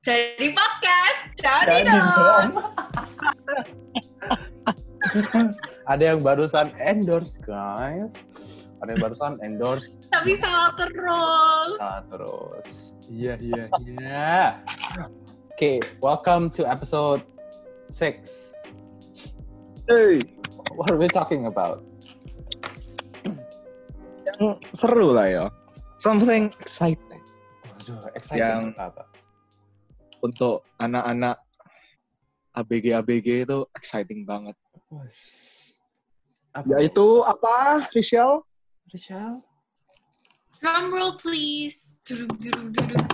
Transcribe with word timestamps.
Jadi 0.00 0.56
podcast, 0.56 1.20
jadi 1.36 1.84
Jadi 1.84 1.92
dong. 1.92 2.08
dong. 2.16 2.48
Ada 5.92 6.16
yang 6.16 6.24
barusan 6.24 6.72
endorse, 6.80 7.36
guys. 7.44 8.08
Ada 8.80 8.96
yang 8.96 9.00
barusan 9.04 9.36
endorse. 9.44 10.00
Tapi 10.08 10.40
salah 10.40 10.72
terus. 10.72 11.76
Nah, 11.76 12.00
terus. 12.08 12.96
Iya, 13.12 13.36
iya, 13.44 13.64
iya. 13.84 14.56
Oke, 15.52 15.84
welcome 16.00 16.48
to 16.48 16.64
episode 16.64 17.20
6. 17.92 18.56
Hey, 19.84 20.16
What 20.80 20.88
are 20.88 20.96
we 20.96 21.12
talking 21.12 21.44
about? 21.44 21.84
yang 24.40 24.56
seru 24.72 25.12
lah 25.12 25.28
ya. 25.28 25.44
Something 26.00 26.48
exciting 26.56 27.20
Waduh, 27.68 28.08
exciting 28.16 28.72
Yang- 28.72 28.80
apa? 28.80 29.09
Untuk 30.22 30.64
anak-anak 30.80 31.36
ABG 32.56 32.86
ABG 32.98 33.28
itu 33.46 33.58
exciting 33.76 34.26
banget. 34.26 34.56
Apa? 36.50 36.66
Yaitu 36.66 37.22
apa, 37.22 37.86
Rishel? 37.94 38.42
Rachel? 38.90 39.38
Drum 40.58 40.90
roll 40.90 41.14
please. 41.14 41.94
Duduk, 42.02 42.34
duduk, 42.42 42.74
duduk. 42.74 43.06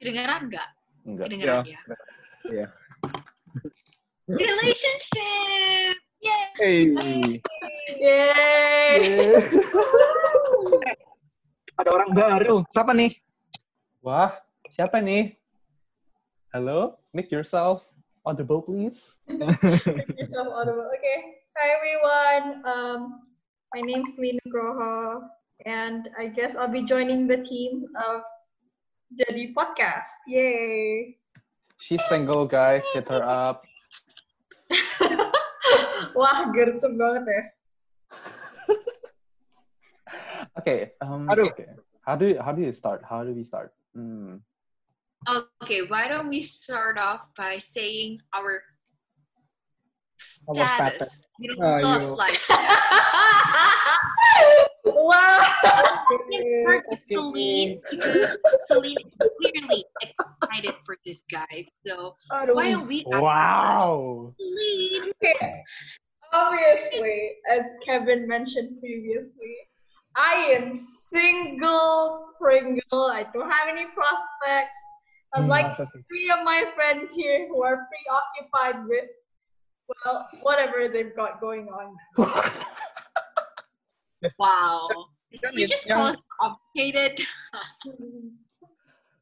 Kedengeran 0.00 0.48
nggak? 0.48 0.68
Enggak. 1.04 1.26
Kedengeran 1.28 1.68
ya? 1.68 1.80
Iya. 2.48 2.66
Relationship. 4.24 5.96
Yay. 6.18 6.50
Hey, 6.56 6.80
Yay. 8.02 9.36
ada 11.78 11.90
orang 11.92 12.10
baru. 12.10 12.64
Siapa 12.72 12.96
nih? 12.96 13.12
Wah, 14.02 14.34
siapa 14.78 15.02
nih? 15.02 15.34
Halo, 16.54 17.02
make 17.10 17.34
yourself 17.34 17.82
audible 18.22 18.62
please. 18.62 19.18
Make 19.26 20.14
yourself 20.14 20.54
audible. 20.54 20.86
Okay. 20.94 21.42
Hi 21.58 21.66
everyone. 21.74 22.62
Um, 22.62 23.26
my 23.74 23.82
name's 23.82 24.14
Lina 24.22 24.38
Groho, 24.46 25.26
and 25.66 26.06
I 26.14 26.30
guess 26.30 26.54
I'll 26.54 26.70
be 26.70 26.86
joining 26.86 27.26
the 27.26 27.42
team 27.42 27.90
of 27.98 28.22
Jadi 29.18 29.50
Podcast. 29.50 30.14
Yay! 30.30 31.18
She's 31.82 31.98
single, 32.06 32.46
guys. 32.46 32.86
Hit 32.94 33.10
her 33.10 33.26
up. 33.26 33.66
Wah, 36.14 36.54
gercep 36.54 36.94
banget 36.94 37.26
ya. 37.26 37.42
Okay. 40.62 40.94
Um, 41.02 41.26
Aduh. 41.26 41.50
okay. 41.50 41.74
How 42.06 42.14
do 42.14 42.30
you, 42.30 42.38
how 42.38 42.54
do 42.54 42.62
you 42.62 42.70
start? 42.70 43.02
How 43.02 43.26
do 43.26 43.34
we 43.34 43.42
start? 43.42 43.74
Hmm. 43.98 44.38
Okay, 45.62 45.82
why 45.82 46.08
don't 46.08 46.28
we 46.28 46.42
start 46.42 46.98
off 46.98 47.26
by 47.36 47.58
saying 47.58 48.18
our 48.34 48.62
Our 50.48 50.54
status? 50.54 51.26
You 51.38 51.54
know, 51.56 51.62
Ayo. 51.62 51.82
love 51.82 52.18
life. 52.18 52.48
Wow. 54.94 55.42
Start 55.64 56.84
Celine 57.08 57.80
Celine 58.66 58.96
is 59.20 59.30
clearly 59.40 59.84
excited 60.02 60.74
for 60.84 60.96
this, 61.04 61.24
guys. 61.30 61.68
So 61.86 62.14
why 62.30 62.70
don't 62.70 62.86
we? 62.88 63.04
ask 63.12 63.22
Wow. 63.22 64.34
Celine. 64.38 65.12
Okay. 65.22 65.62
Obviously, 66.32 67.32
as 67.50 67.62
Kevin 67.84 68.26
mentioned 68.28 68.80
previously, 68.80 69.56
I 70.16 70.34
am 70.56 70.72
single, 70.72 72.30
Pringle. 72.40 72.80
I 72.92 73.24
don't 73.32 73.50
have 73.50 73.68
any 73.68 73.86
prospects. 73.86 74.72
Unlike 75.34 75.74
three 75.74 76.30
of 76.30 76.44
my 76.44 76.64
friends 76.74 77.14
here 77.14 77.46
who 77.48 77.62
are 77.62 77.86
preoccupied 77.90 78.88
with, 78.88 79.04
well, 80.04 80.28
whatever 80.42 80.88
they've 80.88 81.14
got 81.16 81.40
going 81.40 81.68
on. 81.68 81.96
Wow. 84.38 84.82
Kan 85.44 85.52
You 85.54 85.68
just 85.68 85.86
call 85.86 86.06
yang, 86.10 86.16
us 86.16 86.24
complicated. 86.40 87.20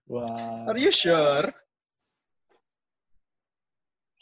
Wow. 0.09 0.65
are 0.69 0.79
you 0.79 0.91
sure? 0.91 1.53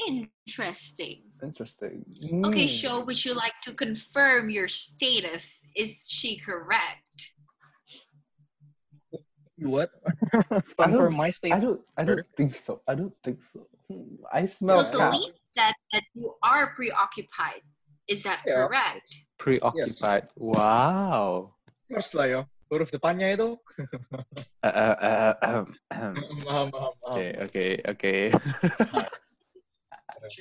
Interesting. 0.05 1.23
Interesting. 1.43 2.05
Okay, 2.45 2.67
Hmm. 2.67 2.75
show, 2.75 3.05
would 3.05 3.25
you 3.25 3.35
like 3.35 3.55
to 3.63 3.73
confirm 3.75 4.51
your 4.51 4.67
status? 4.67 5.63
Is 5.77 6.09
she 6.11 6.39
correct? 6.41 7.31
What? 9.59 9.91
I 10.35 10.51
don't- 10.51 10.67
Confirm 10.77 11.15
my 11.15 11.31
I 11.51 11.59
don't. 11.61 11.81
I 11.97 12.03
don't 12.03 12.27
think 12.37 12.55
so. 12.55 12.83
I 12.89 12.95
don't 12.95 13.15
think 13.23 13.39
so. 13.47 13.67
I 14.33 14.47
smell 14.47 14.83
so 14.85 14.99
cat. 14.99 15.15
Celine 15.15 15.35
said 15.55 15.75
that 15.93 16.05
you 16.15 16.35
are 16.43 16.75
preoccupied. 16.75 17.63
Is 18.11 18.23
that 18.27 18.43
Yeah. 18.45 18.67
correct? 18.67 19.07
preoccupied. 19.39 20.27
Wow. 20.37 21.55
First 21.91 22.15
lah 22.19 22.27
ya. 22.27 22.41
Huruf 22.73 22.91
depannya 22.91 23.31
itu. 23.39 23.55
Uh, 24.65 24.67
uh, 24.67 24.97
uh, 24.99 25.33
um, 25.47 25.65
um. 25.95 26.15
Paham, 26.43 26.67
paham, 26.73 26.93
paham. 26.99 27.13
Okay. 27.15 27.31
Okay. 27.47 27.71
Okay. 27.87 28.23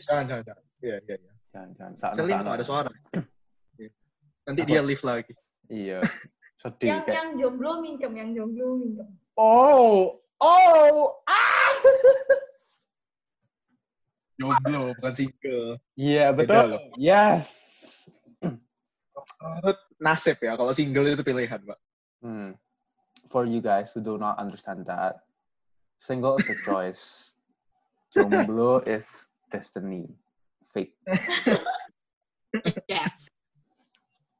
Jangan, 0.07 0.25
jangan, 0.25 0.43
jangan. 0.47 0.63
Iya, 0.79 0.97
iya, 1.03 1.15
iya. 1.19 1.31
jangan, 1.51 1.69
jangan. 1.75 1.93
Celine 2.15 2.41
sana. 2.41 2.55
ada 2.55 2.63
suara. 2.63 2.91
Nanti 4.47 4.61
Apa? 4.63 4.69
dia 4.71 4.81
live 4.81 5.03
lagi. 5.03 5.33
Iya. 5.69 5.99
Sedih 6.63 6.87
yang 6.95 7.03
kayak. 7.03 7.15
yang 7.19 7.29
jomblo 7.35 7.71
mingkem, 7.83 8.11
yang 8.15 8.31
jomblo 8.31 8.79
mingkem. 8.79 9.07
Oh. 9.35 10.15
Oh. 10.39 11.19
Ah. 11.27 11.71
Jomblo, 14.39 14.95
bukan 14.95 15.13
single. 15.13 15.75
Iya 15.99 16.31
Beda 16.31 16.63
betul. 16.63 16.71
Yes. 16.95 17.51
Nasib 19.99 20.39
ya, 20.39 20.55
kalau 20.55 20.71
single 20.71 21.11
itu 21.11 21.23
pilihan, 21.23 21.59
Pak. 21.59 21.79
Hmm. 22.23 22.55
For 23.27 23.43
you 23.43 23.59
guys 23.59 23.91
who 23.91 23.99
do 23.99 24.15
not 24.15 24.39
understand 24.39 24.87
that, 24.87 25.19
single 25.99 26.39
is 26.39 26.47
a 26.47 26.57
choice. 26.63 27.35
Jomblo 28.15 28.79
is 28.87 29.27
destiny. 29.51 30.07
Fate. 30.71 30.95
Yes. 32.87 33.27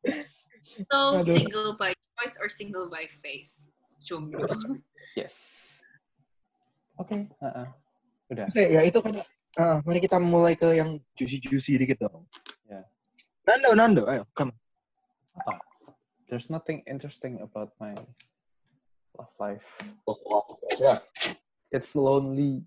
So 0.74 1.22
Aduh. 1.22 1.38
single 1.38 1.78
by 1.78 1.94
choice 2.24 2.40
or 2.40 2.48
single 2.48 2.88
by 2.88 3.08
faith? 3.22 3.52
Jomblo. 4.00 4.48
Yes. 5.14 5.78
Oke. 6.98 7.30
uh-uh. 7.38 7.70
Udah. 8.34 8.50
Oke, 8.50 8.66
ya 8.66 8.82
itu 8.82 8.98
kan. 8.98 9.22
ah, 9.62 9.78
mari 9.86 10.02
kita 10.02 10.18
mulai 10.18 10.58
ke 10.58 10.74
yang 10.74 10.98
juicy-juicy 11.14 11.78
dikit 11.78 12.10
dong. 12.10 12.26
Ya. 12.66 12.82
Nando, 13.46 13.70
Nando, 13.78 14.04
ayo, 14.10 14.26
come. 14.34 14.50
Apa? 15.38 15.62
There's 16.26 16.50
nothing 16.50 16.82
interesting 16.90 17.46
about 17.46 17.78
my 17.78 17.94
love 19.14 19.30
life. 19.38 19.78
Oh, 20.10 20.18
ya. 20.82 20.98
It's 21.70 21.94
lonely. 21.94 22.66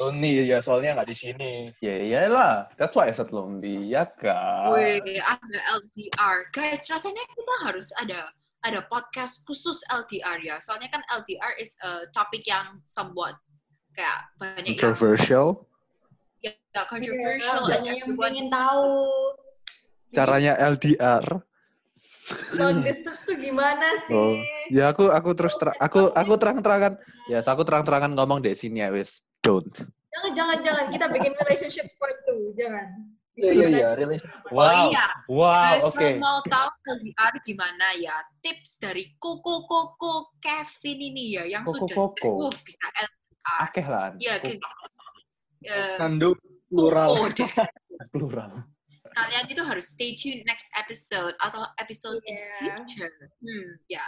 Lonely 0.00 0.48
ya, 0.48 0.58
soalnya 0.64 0.96
nggak 0.98 1.10
di 1.10 1.16
sini. 1.16 1.52
Ya 1.78 1.94
iyalah. 2.00 2.70
That's 2.80 2.96
why 2.96 3.08
I 3.08 3.14
said 3.14 3.30
lonely. 3.30 3.92
Ya 3.92 4.08
kan? 4.08 4.72
Wih, 4.72 5.20
ada 5.20 5.58
LDR. 5.78 6.36
Guys, 6.50 6.88
rasanya 6.88 7.22
kita 7.28 7.54
harus 7.66 7.88
ada 8.00 8.32
ada 8.62 8.80
podcast 8.86 9.42
khusus 9.46 9.82
LDR 9.90 10.38
ya. 10.42 10.56
Soalnya 10.62 10.90
kan 10.90 11.02
LDR 11.10 11.58
is 11.58 11.74
a 11.82 12.06
topik 12.14 12.46
yang 12.46 12.78
somewhat 12.86 13.34
kayak 13.92 14.30
banyak 14.38 14.74
yang 14.74 14.80
Controversial. 14.80 15.68
ya, 16.40 16.50
ya, 16.74 16.82
controversial. 16.88 17.68
And 17.68 17.72
banyak 17.78 17.94
yang 18.02 18.12
pengen 18.16 18.46
tahu. 18.50 18.90
Caranya 20.12 20.52
LDR. 20.58 21.24
Long 22.54 22.86
distance 22.86 23.22
tuh 23.26 23.34
gimana 23.34 23.98
sih? 24.06 24.14
Oh. 24.14 24.38
Ya 24.70 24.94
aku 24.94 25.10
aku 25.10 25.34
terus 25.34 25.58
ter- 25.58 25.74
aku 25.82 26.14
aku 26.14 26.32
terang-terangan. 26.38 26.98
Ya, 27.26 27.42
yes, 27.42 27.46
aku 27.50 27.66
terang-terangan 27.66 28.14
ngomong 28.14 28.42
di 28.42 28.54
sini 28.54 28.82
ya 28.82 28.94
wis. 28.94 29.18
Don't. 29.42 29.74
Jangan, 30.12 30.30
jangan, 30.32 30.58
jangan. 30.62 30.84
Kita 30.88 31.06
bikin 31.10 31.32
relationship 31.36 31.86
part 31.98 32.16
2. 32.30 32.54
Jangan. 32.54 32.88
Iya, 33.32 33.48
iya, 33.56 33.66
iya, 33.72 33.88
rilis. 33.96 34.20
Oh 34.52 34.60
iya, 34.92 35.08
Wow, 35.24 35.88
oke. 35.88 35.96
kalau 35.96 36.20
mau 36.20 36.38
tahu 36.44 36.68
LDR 37.00 37.32
gimana 37.40 37.96
ya, 37.96 38.12
tips 38.44 38.76
dari 38.76 39.16
Koko 39.16 39.64
Koko 39.64 40.36
Kevin 40.36 40.98
ini 41.00 41.40
ya, 41.40 41.48
yang 41.48 41.64
Koko 41.64 41.88
sudah 41.88 41.96
Koko. 42.12 42.30
uh, 42.44 42.54
bisa 42.60 42.86
LDR. 42.92 43.56
Akeh 43.64 43.86
lah. 43.88 44.12
Iya, 44.20 44.34
guys. 44.36 44.60
Eh, 45.64 45.96
plural. 46.68 47.10
Plural. 48.12 48.52
kalian 49.12 49.44
itu 49.44 49.60
harus 49.60 49.92
stay 49.92 50.16
tune 50.16 50.40
next 50.48 50.68
episode 50.72 51.36
atau 51.40 51.60
episode 51.76 52.16
in 52.24 52.36
Yeah. 52.64 52.80
future. 52.84 53.12
Hmm, 53.40 53.68
ya. 53.86 54.04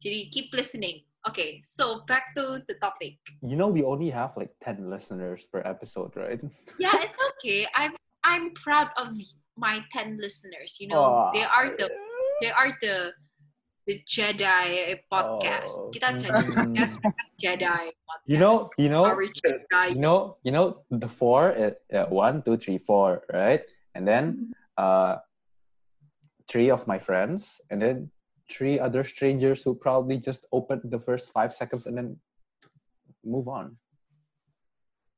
Jadi 0.00 0.28
keep 0.28 0.52
listening. 0.52 1.04
Okay, 1.28 1.60
so 1.64 2.04
back 2.06 2.34
to 2.36 2.60
the 2.68 2.74
topic. 2.80 3.16
You 3.40 3.56
know 3.56 3.68
we 3.68 3.82
only 3.82 4.10
have 4.10 4.36
like 4.36 4.52
10 4.62 4.90
listeners 4.90 5.46
per 5.50 5.62
episode, 5.64 6.12
right? 6.16 6.40
Yeah, 6.78 6.92
it's 7.04 7.18
okay. 7.36 7.66
I'm 7.74 7.96
I'm 8.24 8.52
proud 8.52 8.88
of 8.96 9.16
my 9.56 9.80
10 9.92 10.18
listeners. 10.20 10.76
You 10.80 10.88
know, 10.88 11.00
Oh. 11.00 11.30
they 11.32 11.44
are 11.44 11.72
the 11.76 11.88
they 12.40 12.50
are 12.50 12.76
the 12.80 13.12
the 13.86 14.00
Jedi 14.08 15.00
podcast. 15.12 15.76
Oh, 15.76 15.92
Kita 15.92 16.16
jadi 16.16 16.40
mm. 16.40 16.56
podcast 16.56 17.00
Jedi 17.40 17.84
podcast. 17.92 18.28
You 18.28 18.38
know, 18.40 18.68
you 18.80 18.88
know, 18.88 19.04
Jedi. 19.12 19.84
you 19.96 20.00
know, 20.00 20.36
you 20.44 20.52
know, 20.52 20.84
the 20.88 21.08
four, 21.08 21.52
uh, 21.56 21.72
uh, 21.92 22.08
one, 22.08 22.40
two, 22.44 22.56
three, 22.56 22.80
four, 22.80 23.24
right? 23.32 23.60
And 23.94 24.08
then, 24.08 24.52
uh, 24.76 25.20
three 26.48 26.68
of 26.72 26.84
my 26.88 26.98
friends, 26.98 27.60
and 27.70 27.80
then 27.80 28.10
three 28.50 28.78
other 28.78 29.04
strangers 29.04 29.62
who 29.62 29.74
probably 29.74 30.18
just 30.18 30.44
opened 30.52 30.82
the 30.84 30.98
first 30.98 31.32
five 31.32 31.52
seconds 31.52 31.86
and 31.86 31.96
then 31.96 32.16
move 33.24 33.48
on. 33.48 33.76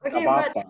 Okay, 0.07 0.25
Apa 0.25 0.53
but 0.55 0.67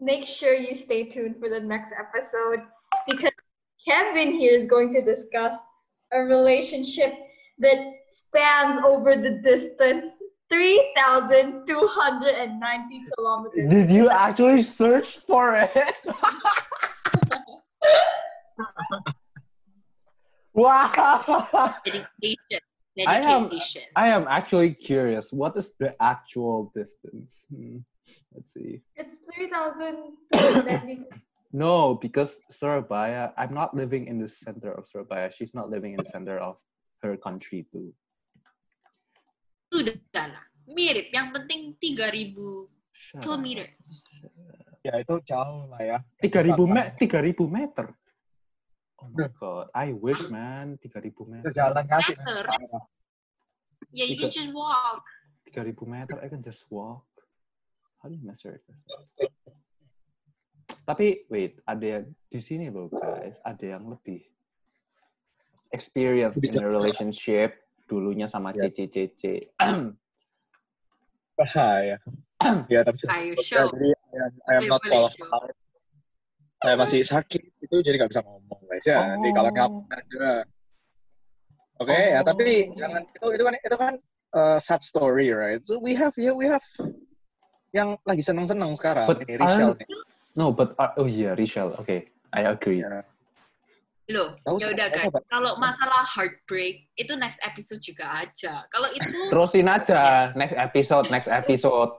make 0.00 0.26
sure 0.26 0.54
you 0.54 0.74
stay 0.74 1.04
tuned 1.04 1.36
for 1.38 1.48
the 1.48 1.60
next 1.60 1.94
episode 1.94 2.64
because 3.08 3.30
Kevin 3.86 4.32
here 4.32 4.60
is 4.60 4.68
going 4.68 4.92
to 4.94 5.02
discuss 5.02 5.54
a 6.12 6.18
relationship 6.20 7.12
that 7.58 7.78
spans 8.10 8.78
over 8.84 9.16
the 9.16 9.40
distance 9.42 10.10
3,290 10.48 13.04
kilometers. 13.16 13.70
Did 13.70 13.90
you 13.90 14.08
actually 14.10 14.62
search 14.62 15.16
for 15.18 15.56
it? 15.56 15.72
wow! 20.56 21.74
Dedication. 21.84 22.60
I 23.06 23.20
am- 23.20 23.52
I 23.94 24.08
am 24.08 24.24
actually 24.26 24.72
curious. 24.72 25.28
What 25.32 25.52
is 25.60 25.76
the 25.76 25.92
actual 26.00 26.72
distance? 26.72 27.44
Hmm, 27.52 27.84
Let's 28.32 28.54
see. 28.56 28.80
It's 28.96 29.20
3,290. 29.36 31.04
No, 31.52 31.94
because 32.00 32.40
Surabaya, 32.50 33.32
I'm 33.36 33.52
not 33.52 33.76
living 33.76 34.06
in 34.08 34.18
the 34.18 34.28
center 34.28 34.72
of 34.72 34.88
Surabaya. 34.88 35.28
She's 35.30 35.52
not 35.54 35.68
living 35.70 35.92
in 35.92 35.98
the 36.00 36.08
center 36.08 36.38
of 36.40 36.56
her 37.04 37.16
country 37.16 37.68
too. 37.72 37.92
Sudah 39.72 39.96
lah. 40.14 40.44
Mirip. 40.70 41.12
Yang 41.12 41.28
penting 41.36 41.60
3.000 41.78 42.68
Shut 42.96 43.20
kilometers. 43.22 44.04
ya 44.86 45.02
itu 45.02 45.14
jauh 45.26 45.66
lah 45.68 45.82
ya. 45.82 45.98
3000 46.22 46.54
Sama. 46.54 46.72
me 46.72 46.82
3000 46.96 47.50
meter. 47.50 47.86
Oh 49.06 49.14
my 49.14 49.30
god, 49.32 49.66
I 49.70 49.94
wish 49.94 50.18
man 50.26 50.74
3000 50.82 51.14
meter. 51.30 51.46
Sejalan 51.46 51.86
kaki. 51.86 52.18
Meter. 52.18 52.46
Yeah, 53.94 54.06
you 54.10 54.18
can 54.18 54.28
Tiga- 54.28 54.34
just 54.34 54.50
walk. 54.50 55.02
3000 55.54 55.86
meter, 55.86 56.16
I 56.18 56.26
can 56.26 56.42
just 56.42 56.66
walk. 56.68 57.06
How 58.02 58.10
do 58.10 58.18
you 58.18 58.24
measure 58.26 58.58
this? 58.66 58.80
Tapi 60.82 61.26
wait, 61.26 61.58
ada 61.64 61.86
yang 61.98 62.04
di 62.26 62.38
sini 62.38 62.66
loh 62.70 62.90
guys, 62.90 63.38
ada 63.42 63.78
yang 63.78 63.86
lebih 63.86 64.22
experience 65.70 66.38
in 66.38 66.58
a 66.58 66.66
relationship 66.66 67.62
dulunya 67.86 68.26
sama 68.26 68.50
Ya. 68.52 68.66
CCCC. 68.70 69.50
Bahaya. 71.38 71.98
ya 72.72 72.80
tapi 72.82 73.02
Ayo, 73.06 73.34
Ya, 73.34 73.42
show. 73.42 73.66
jadi 73.74 73.90
I 73.92 74.16
am, 74.18 74.32
I 74.46 74.52
am 74.54 74.62
Boleh, 74.62 74.70
not 74.70 74.82
qualified. 74.82 75.54
Saya 76.56 76.76
masih 76.78 77.00
sakit 77.04 77.42
itu 77.60 77.76
jadi 77.84 78.00
nggak 78.00 78.10
bisa 78.16 78.22
ngomong 78.24 78.60
guys 78.76 78.84
ya. 78.86 78.98
Nanti 79.16 79.28
kalau 79.32 79.50
Oh. 79.50 79.54
ngapa 79.56 79.94
aja. 79.96 80.30
Oke 81.76 81.98
ya 82.12 82.20
tapi 82.20 82.46
Oh. 82.68 82.76
jangan 82.76 83.02
itu 83.04 83.26
itu 83.32 83.42
kan 83.44 83.54
itu 83.56 83.76
kan 83.76 83.94
uh, 84.32 84.58
sad 84.60 84.80
story 84.84 85.32
right. 85.32 85.60
So 85.60 85.80
we 85.80 85.96
have 85.96 86.12
ya 86.16 86.32
we 86.36 86.48
have 86.48 86.64
yang 87.72 87.96
lagi 88.08 88.24
seneng-seneng 88.24 88.72
sekarang 88.76 89.04
But 89.04 89.24
ini 89.24 89.36
Rachel 89.36 89.76
nih. 89.76 89.88
No, 90.36 90.52
but 90.52 90.76
uh, 90.76 90.92
oh 91.00 91.08
yeah, 91.08 91.32
Rachel. 91.32 91.72
Okay, 91.80 92.12
I 92.32 92.44
agree. 92.44 92.84
Ya. 92.84 93.04
Loh, 94.12 94.36
ya 94.60 94.70
udah 94.70 94.86
tahu 94.92 95.00
guys. 95.02 95.08
apa? 95.10 95.18
Kalau 95.32 95.52
masalah 95.58 96.04
heartbreak, 96.06 96.86
itu 96.94 97.12
next 97.16 97.40
episode 97.42 97.80
juga 97.82 98.06
aja. 98.22 98.62
Kalau 98.70 98.86
itu, 98.94 99.18
Terusin 99.32 99.66
aja 99.66 100.30
next 100.38 100.54
episode, 100.54 101.08
next 101.10 101.26
episode. 101.26 101.90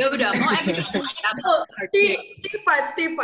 ya 0.00 0.06
udah 0.10 0.30
mau 0.40 0.50
episode 0.56 0.90
Oh, 1.46 1.62
heartbreak. 1.76 2.18
three, 2.40 3.14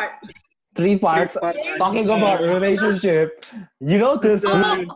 three 0.76 0.98
parts, 0.98 1.32
three 1.32 1.40
parts. 1.40 1.58
Three 1.58 1.68
Part- 1.68 1.78
talking 1.78 2.06
about 2.08 2.40
relationship. 2.40 3.44
You 3.80 3.98
know 3.98 4.16
this. 4.16 4.44
Oh, 4.48 4.86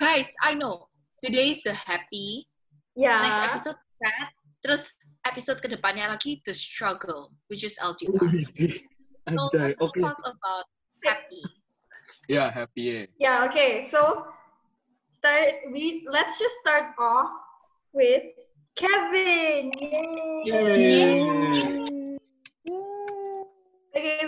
guys, 0.00 0.32
I 0.42 0.54
know. 0.54 0.88
Today 1.22 1.50
is 1.52 1.60
the 1.62 1.74
happy. 1.76 2.48
Yeah. 2.96 3.20
Next 3.20 3.40
episode 3.52 3.76
sad. 4.00 4.26
Terus 4.64 4.82
episode 5.28 5.60
kedepannya 5.60 6.08
lagi 6.08 6.40
the 6.48 6.56
struggle, 6.56 7.32
which 7.52 7.60
is 7.64 7.76
LDR. 7.76 8.16
Oh, 8.16 8.24
so 9.28 9.52
Anjay, 9.52 9.76
let's 9.76 9.92
oke. 9.92 10.00
talk 10.00 10.18
about 10.24 10.64
happy. 11.04 11.44
Ya 12.32 12.48
happy 12.48 12.82
ya. 12.88 13.00
Yeah, 13.20 13.36
okay. 13.50 13.84
So 13.92 14.24
start 15.12 15.68
we 15.68 16.08
let's 16.08 16.40
just 16.40 16.56
start 16.64 16.96
off 16.96 17.28
with 17.92 18.24
Kevin. 18.80 19.68
Yay. 19.76 20.48
Yay. 20.48 21.20
Okay, 21.20 21.99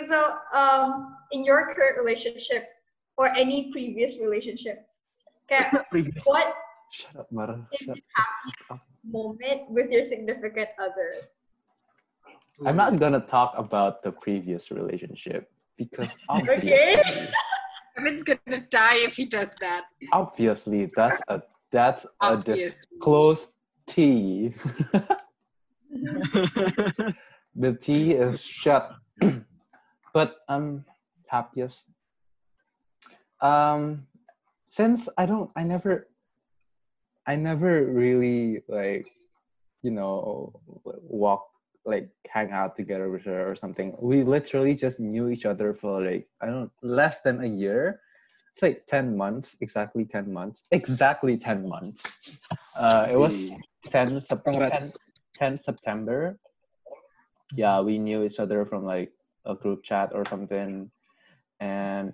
so 0.08 0.36
um 0.58 1.16
in 1.32 1.44
your 1.44 1.74
current 1.74 1.96
relationship 1.98 2.68
or 3.18 3.28
any 3.28 3.70
previous 3.72 4.18
relationships, 4.18 4.86
okay, 5.50 5.66
Previous. 5.90 6.24
what 6.24 6.54
Shut 6.90 7.16
up, 7.16 7.32
Mar. 7.32 7.50
is 7.72 7.86
Shut 7.86 7.96
the 7.96 8.02
happiest 8.14 8.86
moment 9.04 9.70
with 9.70 9.90
your 9.90 10.04
significant 10.04 10.68
other? 10.78 11.14
I'm 12.66 12.76
not 12.76 12.96
gonna 13.00 13.20
talk 13.20 13.54
about 13.56 14.02
the 14.02 14.12
previous 14.12 14.70
relationship 14.70 15.50
because 15.76 16.08
obviously, 16.28 16.72
Okay. 16.72 17.30
Kevin's 17.96 18.24
gonna 18.24 18.60
die 18.70 18.96
if 18.96 19.14
he 19.16 19.24
does 19.26 19.54
that. 19.60 19.84
obviously 20.12 20.90
that's 20.96 21.20
a 21.28 21.42
that's 21.70 22.06
a 22.22 22.36
disclosed 22.36 23.48
T. 23.88 24.54
the 27.56 27.72
T 27.80 28.12
is 28.12 28.40
shut. 28.42 28.92
but 30.12 30.36
um 30.48 30.84
happiest. 31.26 31.86
Um 33.40 34.06
since 34.68 35.08
I 35.18 35.26
don't 35.26 35.50
I 35.56 35.64
never 35.64 36.08
I 37.26 37.36
never 37.36 37.84
really 37.84 38.62
like 38.68 39.06
you 39.82 39.90
know 39.90 40.52
walk 40.84 41.46
like 41.84 42.10
hang 42.28 42.52
out 42.52 42.76
together 42.76 43.10
with 43.10 43.24
her 43.24 43.50
or 43.50 43.54
something. 43.56 43.94
We 44.00 44.22
literally 44.22 44.74
just 44.74 45.00
knew 45.00 45.28
each 45.28 45.46
other 45.46 45.74
for 45.74 46.02
like 46.02 46.28
I 46.40 46.46
don't 46.46 46.70
less 46.82 47.20
than 47.22 47.42
a 47.42 47.46
year. 47.46 48.00
It's 48.54 48.62
like 48.62 48.86
10 48.86 49.16
months, 49.16 49.56
exactly 49.62 50.04
10 50.04 50.30
months. 50.30 50.64
Exactly 50.72 51.38
10 51.38 51.66
months. 51.66 52.20
Uh, 52.76 53.08
it 53.10 53.16
was 53.16 53.50
10, 53.88 54.20
Sep- 54.20 54.44
10, 54.44 54.92
10 55.34 55.58
September. 55.58 56.38
Yeah, 57.56 57.80
we 57.80 57.98
knew 57.98 58.24
each 58.24 58.38
other 58.38 58.66
from 58.66 58.84
like 58.84 59.12
a 59.44 59.54
group 59.54 59.82
chat 59.82 60.10
or 60.14 60.24
something. 60.26 60.90
And 61.60 62.12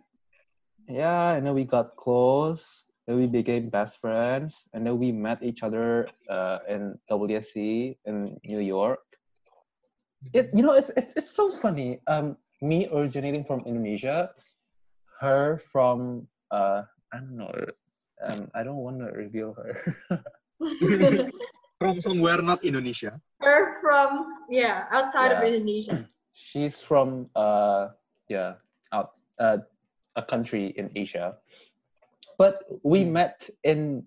yeah, 0.88 1.35
and 1.35 1.47
then 1.47 1.54
we 1.54 1.64
got 1.64 1.97
close. 1.97 2.85
Then 3.06 3.16
we 3.18 3.26
became 3.26 3.70
best 3.70 4.00
friends. 4.00 4.68
And 4.73 4.87
then 4.87 4.99
we 4.99 5.12
met 5.12 5.42
each 5.42 5.62
other 5.62 6.08
uh, 6.28 6.58
in 6.68 6.99
WSC 7.11 7.97
in 8.04 8.37
New 8.44 8.61
York. 8.61 9.00
It, 10.32 10.50
you 10.52 10.62
know, 10.62 10.73
it's, 10.73 10.90
it's, 10.97 11.14
it's 11.16 11.35
so 11.35 11.50
funny. 11.50 12.00
Um, 12.06 12.37
me 12.61 12.88
originating 12.92 13.44
from 13.44 13.62
Indonesia, 13.64 14.30
her 15.20 15.62
from, 15.70 16.26
uh, 16.50 16.82
I 17.12 17.16
don't 17.18 17.37
know, 17.37 17.52
um, 18.28 18.50
I 18.54 18.64
don't 18.64 18.82
want 18.82 18.99
to 18.99 19.06
reveal 19.06 19.54
her. 19.54 19.94
From 21.78 22.00
somewhere 22.02 22.42
not 22.42 22.64
Indonesia. 22.66 23.20
Her 23.38 23.78
from 23.80 24.26
yeah, 24.50 24.90
outside 24.90 25.30
of 25.30 25.47
Indonesia. 25.47 26.08
She's 26.38 26.80
from 26.80 27.28
uh 27.35 27.88
yeah 28.28 28.54
out 28.92 29.18
uh, 29.38 29.59
a 30.16 30.23
country 30.23 30.66
in 30.76 30.90
Asia, 30.95 31.37
but 32.38 32.62
we 32.83 33.04
met 33.04 33.49
in 33.64 34.04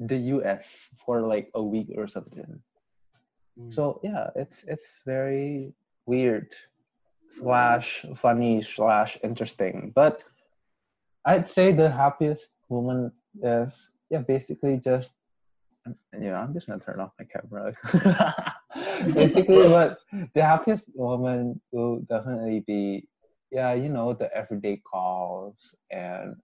the 0.00 0.16
U.S. 0.36 0.90
for 0.96 1.20
like 1.20 1.50
a 1.54 1.62
week 1.62 1.88
or 1.96 2.06
something. 2.06 2.60
So 3.70 4.00
yeah, 4.02 4.30
it's 4.34 4.64
it's 4.66 4.98
very 5.06 5.72
weird 6.06 6.52
slash 7.30 8.04
funny 8.16 8.62
slash 8.62 9.16
interesting, 9.22 9.92
but 9.94 10.22
I'd 11.24 11.48
say 11.48 11.72
the 11.72 11.90
happiest 11.90 12.52
moment 12.68 13.12
is 13.42 13.92
yeah 14.10 14.18
basically 14.18 14.78
just 14.78 15.14
you 15.86 16.30
know 16.30 16.36
I'm 16.36 16.52
just 16.52 16.66
gonna 16.66 16.80
turn 16.80 17.00
off 17.00 17.12
my 17.18 17.26
camera. 17.26 17.72
basically, 19.14 19.68
but 19.68 19.98
the 20.34 20.42
happiest 20.42 20.88
moment 20.96 21.60
will 21.72 22.00
definitely 22.08 22.64
be 22.66 23.08
yeah 23.50 23.72
you 23.72 23.88
know 23.88 24.12
the 24.12 24.34
everyday 24.34 24.76
calls 24.78 25.74
and 25.90 26.34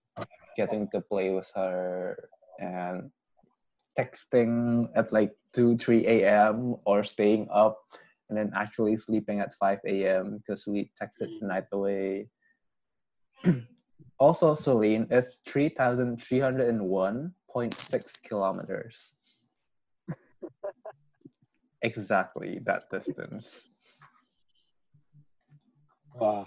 getting 0.56 0.88
to 0.90 1.00
play 1.00 1.30
with 1.30 1.50
her 1.54 2.28
and 2.60 3.10
texting 3.98 4.88
at 4.94 5.12
like 5.12 5.32
2 5.54 5.76
3 5.76 6.06
a.m 6.06 6.76
or 6.84 7.02
staying 7.02 7.48
up 7.52 7.78
and 8.28 8.38
then 8.38 8.52
actually 8.54 8.96
sleeping 8.96 9.40
at 9.40 9.54
5 9.54 9.80
a.m 9.86 10.38
because 10.38 10.66
we 10.66 10.90
texted 11.00 11.40
the 11.40 11.46
night 11.46 11.66
away 11.72 12.28
Also, 14.20 14.54
Celine, 14.54 15.08
it's 15.10 15.40
3,301.6 15.48 18.22
kilometers. 18.22 19.14
Exactly 21.82 22.60
that 22.64 22.84
distance. 22.90 23.64
Wah. 26.14 26.44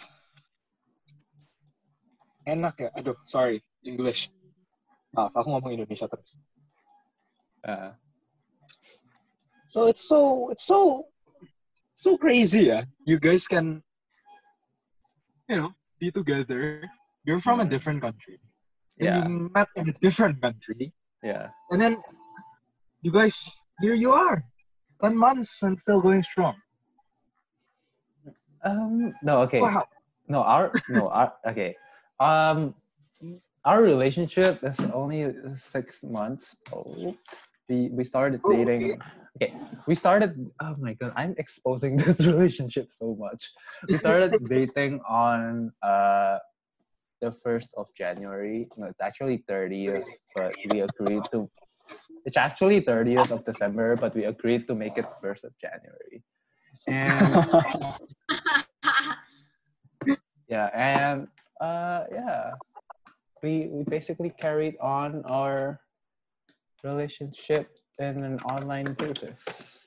Enak 2.47 2.75
ya. 2.79 2.89
Aduh, 2.97 3.15
sorry. 3.25 3.63
English. 3.83 4.29
Maaf, 5.15 5.31
aku 5.35 5.47
ngomong 5.53 5.73
Indonesia 5.73 6.07
terus. 6.09 6.35
Uh, 7.63 7.91
So 9.73 9.89
it's 9.89 10.05
so 10.05 10.53
it's 10.53 10.69
so 10.69 11.09
so 11.97 12.13
crazy, 12.13 12.69
yeah. 12.69 12.85
You 13.09 13.17
guys 13.17 13.49
can 13.49 13.81
you 15.49 15.57
know, 15.57 15.73
be 15.97 16.13
together. 16.13 16.85
You're 17.25 17.41
from 17.41 17.57
a 17.57 17.65
different 17.65 17.97
country. 18.05 18.37
Yeah, 19.01 19.25
you 19.25 19.49
met 19.49 19.73
in 19.73 19.89
a 19.89 19.95
different 19.97 20.37
country. 20.45 20.93
yeah. 21.25 21.49
And 21.73 21.81
then 21.81 21.97
you 23.01 23.09
guys 23.09 23.33
here 23.81 23.97
you 23.97 24.13
are. 24.13 24.45
10 25.03 25.17
months 25.17 25.62
and 25.63 25.79
still 25.79 26.01
going 26.01 26.24
strong. 26.24 26.55
Um, 28.63 29.13
no, 29.22 29.41
okay. 29.41 29.60
Wow. 29.60 29.86
No, 30.29 30.41
our 30.41 30.72
no, 30.88 31.10
our 31.10 31.33
okay. 31.45 31.75
Um, 32.19 32.74
our 33.65 33.81
relationship 33.81 34.63
is 34.63 34.79
only 34.93 35.33
six 35.55 36.01
months 36.03 36.55
old. 36.72 37.15
We 37.67 37.89
we 37.91 38.03
started 38.05 38.39
Oh, 38.45 38.53
dating. 38.55 39.01
Okay, 39.36 39.53
we 39.88 39.95
started. 39.95 40.50
Oh 40.62 40.75
my 40.79 40.93
god, 40.93 41.12
I'm 41.17 41.36
exposing 41.38 41.98
this 42.03 42.25
relationship 42.25 42.91
so 42.91 43.15
much. 43.19 43.51
We 43.89 43.98
started 43.98 44.31
dating 44.50 45.01
on 45.10 45.74
uh 45.83 46.39
the 47.19 47.31
first 47.43 47.69
of 47.75 47.88
January. 47.95 48.69
No, 48.77 48.88
it's 48.88 49.01
actually 49.01 49.43
thirtieth, 49.48 50.07
but 50.36 50.55
we 50.72 50.79
agreed 50.81 51.24
to. 51.31 51.50
It's 52.25 52.38
actually 52.38 52.81
thirtieth 52.81 53.31
of 53.31 53.43
December, 53.45 53.95
but 53.95 54.15
we 54.15 54.25
agreed 54.25 54.67
to 54.67 54.75
make 54.75 54.97
it 54.97 55.05
first 55.21 55.43
of 55.43 55.51
January. 55.59 56.23
And 56.88 57.31
yeah 60.50 60.67
and 60.75 61.27
uh 61.62 62.03
yeah 62.12 62.51
we 63.41 63.71
we 63.71 63.83
basically 63.88 64.31
carried 64.35 64.75
on 64.81 65.23
our 65.25 65.79
relationship 66.83 67.71
in 68.00 68.23
an 68.23 68.38
online 68.51 68.91
basis 69.00 69.83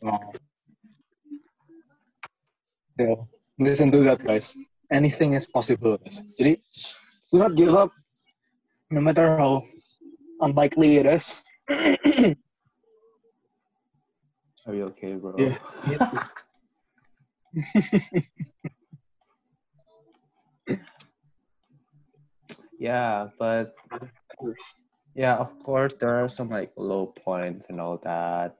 Wow. 0.00 0.32
Yeah. 2.98 3.20
Listen 3.58 3.92
to 3.92 4.00
that, 4.08 4.24
guys. 4.24 4.56
Anything 4.90 5.34
is 5.36 5.44
possible, 5.44 6.00
guys. 6.00 6.24
Jadi, 6.40 6.56
do 7.28 7.36
not 7.36 7.52
give 7.52 7.76
up, 7.76 7.92
no 8.90 9.04
matter 9.04 9.36
how 9.36 9.68
unlikely 10.40 10.96
it 10.98 11.06
is. 11.06 11.42
are 14.66 14.74
you 14.74 14.84
okay 14.84 15.14
bro 15.14 15.34
Yeah. 15.38 15.58
yeah 22.78 23.28
but 23.38 23.74
yeah 25.14 25.36
of 25.36 25.58
course 25.62 25.94
there 25.98 26.22
are 26.22 26.28
some 26.28 26.48
like 26.50 26.72
low 26.76 27.06
points 27.06 27.66
and 27.68 27.80
all 27.80 27.98
that 28.04 28.56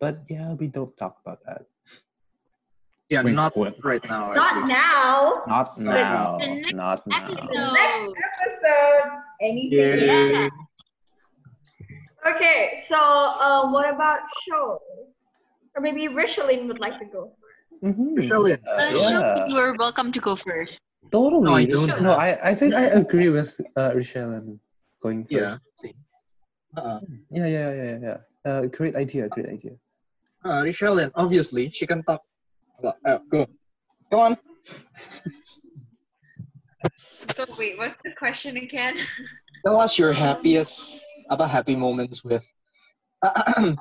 but 0.00 0.22
yeah 0.28 0.52
we 0.54 0.66
don't 0.66 0.96
talk 0.96 1.18
about 1.24 1.38
that 1.46 1.66
yeah, 3.12 3.20
Wait, 3.22 3.34
not 3.34 3.54
what? 3.58 3.74
right 3.84 4.02
now. 4.08 4.30
Not 4.32 4.66
now. 4.66 5.42
not 5.46 5.78
now 5.78 6.38
not 6.72 7.06
now 7.06 7.24
episode. 7.24 7.50
Next 7.52 8.14
episode. 8.40 9.20
Anything. 9.42 10.08
Yeah. 10.08 10.48
Okay, 12.26 12.82
so 12.86 12.96
uh, 12.96 13.70
what 13.70 13.88
about 13.92 14.20
show? 14.46 14.78
Or 15.74 15.80
maybe 15.80 16.06
Rishalin 16.08 16.66
would 16.68 16.78
like 16.78 16.98
to 17.00 17.06
go. 17.06 17.32
Mhm. 17.82 18.14
Michelle, 18.14 18.46
Uh, 18.46 18.56
Uh, 18.62 18.90
yeah. 18.94 19.46
You 19.50 19.56
are 19.58 19.74
welcome 19.74 20.12
to 20.12 20.20
go 20.20 20.36
first. 20.36 20.78
Totally. 21.10 21.42
No, 21.42 21.54
I 21.56 21.64
don't. 21.66 21.90
No, 22.02 22.12
I, 22.14 22.50
I 22.50 22.54
think 22.54 22.74
I 22.74 22.84
agree 22.94 23.28
with 23.28 23.58
uh, 23.76 23.90
Rochelle 23.94 24.38
going 25.02 25.24
first. 25.26 25.32
Yeah. 25.34 25.56
See. 25.76 25.94
Uh, 26.76 27.00
Yeah, 27.30 27.46
yeah, 27.46 27.68
yeah, 27.74 27.84
yeah. 27.84 27.98
yeah. 28.06 28.18
Uh, 28.46 28.60
great 28.70 28.94
idea, 28.94 29.28
great 29.28 29.48
idea. 29.50 29.74
uh, 30.46 30.62
Richelle, 30.62 31.10
obviously, 31.14 31.70
she 31.70 31.86
can 31.86 32.02
talk. 32.06 32.22
Uh, 32.82 33.18
go. 33.30 33.46
Go 34.10 34.18
on. 34.20 34.38
So 37.34 37.46
wait, 37.58 37.78
what's 37.78 37.98
the 38.02 38.12
question 38.18 38.56
again? 38.58 38.94
Tell 39.64 39.78
us 39.78 39.98
your 39.98 40.12
happiest, 40.12 40.98
apa 41.32 41.48
happy 41.48 41.76
moments 41.76 42.20
with. 42.24 42.44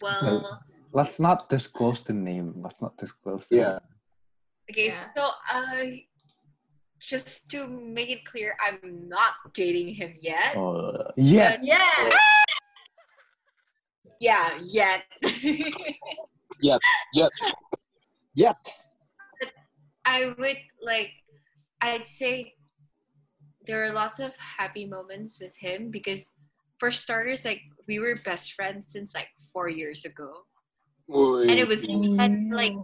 Well, 0.00 0.64
Let's 0.92 1.20
not 1.20 1.48
disclose 1.52 2.02
the 2.02 2.14
name. 2.14 2.54
Let's 2.56 2.80
not 2.80 2.96
disclose. 2.96 3.46
The 3.46 3.56
yeah. 3.56 3.78
okay, 4.70 4.88
Yeah. 4.88 5.04
so 5.14 5.28
uh, 5.52 5.84
just 6.98 7.50
to 7.52 7.68
make 7.68 8.08
it 8.10 8.24
clear, 8.24 8.56
I'm 8.64 9.08
not 9.08 9.34
dating 9.52 9.92
him 9.94 10.16
yet. 10.18 10.56
Name. 10.56 10.64
Uh, 10.64 11.12
yeah. 11.16 11.58
Yeah. 11.62 12.10
Yeah, 14.20 14.52
yet. 14.60 15.04
Yep 16.60 16.80
yep 17.14 17.32
yet. 18.34 18.60
I 20.04 20.34
would 20.36 20.60
like, 20.84 21.08
I'd 21.80 22.04
say 22.04 22.52
there 23.70 23.84
are 23.84 23.92
lots 23.92 24.18
of 24.18 24.32
happy 24.36 24.84
moments 24.84 25.40
with 25.40 25.54
him 25.56 25.92
because, 25.92 26.26
for 26.80 26.90
starters, 26.90 27.44
like 27.44 27.62
we 27.86 28.00
were 28.00 28.16
best 28.24 28.54
friends 28.54 28.88
since 28.90 29.14
like 29.14 29.28
four 29.52 29.68
years 29.68 30.04
ago, 30.04 30.32
and 31.48 31.50
it 31.50 31.68
was 31.68 31.86
had, 32.18 32.32
like 32.50 32.74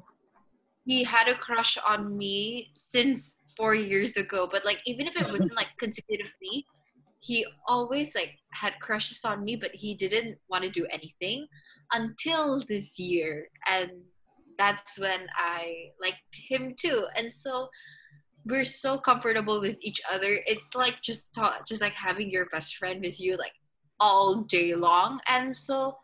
he 0.84 1.02
had 1.02 1.26
a 1.28 1.34
crush 1.34 1.76
on 1.84 2.16
me 2.16 2.70
since 2.76 3.36
four 3.56 3.74
years 3.74 4.16
ago. 4.16 4.48
But 4.50 4.64
like 4.64 4.80
even 4.86 5.08
if 5.08 5.20
it 5.20 5.28
wasn't 5.28 5.56
like 5.56 5.72
consecutively, 5.78 6.64
he 7.18 7.44
always 7.66 8.14
like 8.14 8.38
had 8.52 8.78
crushes 8.78 9.24
on 9.24 9.44
me, 9.44 9.56
but 9.56 9.72
he 9.74 9.94
didn't 9.94 10.38
want 10.48 10.62
to 10.62 10.70
do 10.70 10.86
anything 10.90 11.48
until 11.92 12.62
this 12.68 12.96
year, 12.96 13.48
and 13.68 13.90
that's 14.56 15.00
when 15.00 15.26
I 15.36 15.90
liked 16.00 16.34
him 16.48 16.74
too. 16.78 17.06
And 17.16 17.32
so 17.32 17.68
we're 18.46 18.64
so 18.64 18.98
comfortable 18.98 19.60
with 19.60 19.78
each 19.82 20.00
other. 20.10 20.40
It's 20.46 20.74
like 20.74 21.02
just 21.02 21.34
talk, 21.34 21.66
just 21.66 21.80
like 21.80 21.92
having 21.92 22.30
your 22.30 22.46
best 22.46 22.76
friend 22.76 23.00
with 23.02 23.20
you 23.20 23.36
like 23.36 23.52
all 24.00 24.42
day 24.42 24.74
long. 24.74 25.20
And 25.28 25.54
so 25.54 25.98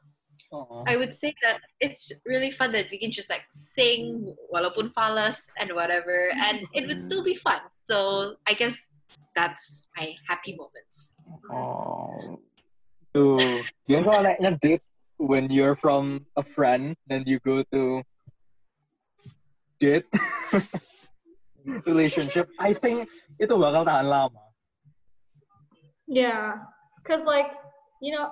Aw. 0.52 0.84
I 0.86 0.96
would 0.96 1.14
say 1.14 1.34
that 1.42 1.60
it's 1.80 2.12
really 2.26 2.50
fun 2.50 2.72
that 2.72 2.86
we 2.90 2.98
can 2.98 3.10
just 3.10 3.30
like 3.30 3.44
sing 3.50 4.34
walaupun 4.52 4.92
falas 4.92 5.46
and 5.58 5.72
whatever 5.72 6.30
and 6.34 6.66
it 6.74 6.86
would 6.88 7.00
still 7.00 7.24
be 7.24 7.36
fun. 7.36 7.60
So 7.84 8.36
I 8.46 8.54
guess 8.54 8.76
that's 9.34 9.86
my 9.96 10.14
happy 10.28 10.56
moments. 10.56 11.14
Oh. 11.50 12.38
to 13.12 13.36
yun 13.86 14.02
kalau 14.04 14.24
naik 14.24 14.40
date 14.60 14.84
when 15.20 15.52
you're 15.52 15.76
from 15.76 16.24
a 16.36 16.42
friend 16.42 16.96
then 17.06 17.22
you 17.28 17.38
go 17.44 17.62
to 17.68 18.00
date 19.78 20.08
relationship 21.86 22.48
I 22.58 22.74
think 22.74 23.08
itu 23.40 23.54
bakal 23.54 23.82
tahan 23.86 24.06
lama 24.08 24.42
Yeah. 26.06 26.58
Because, 27.02 27.24
like, 27.26 27.52
you 28.00 28.12
know, 28.12 28.30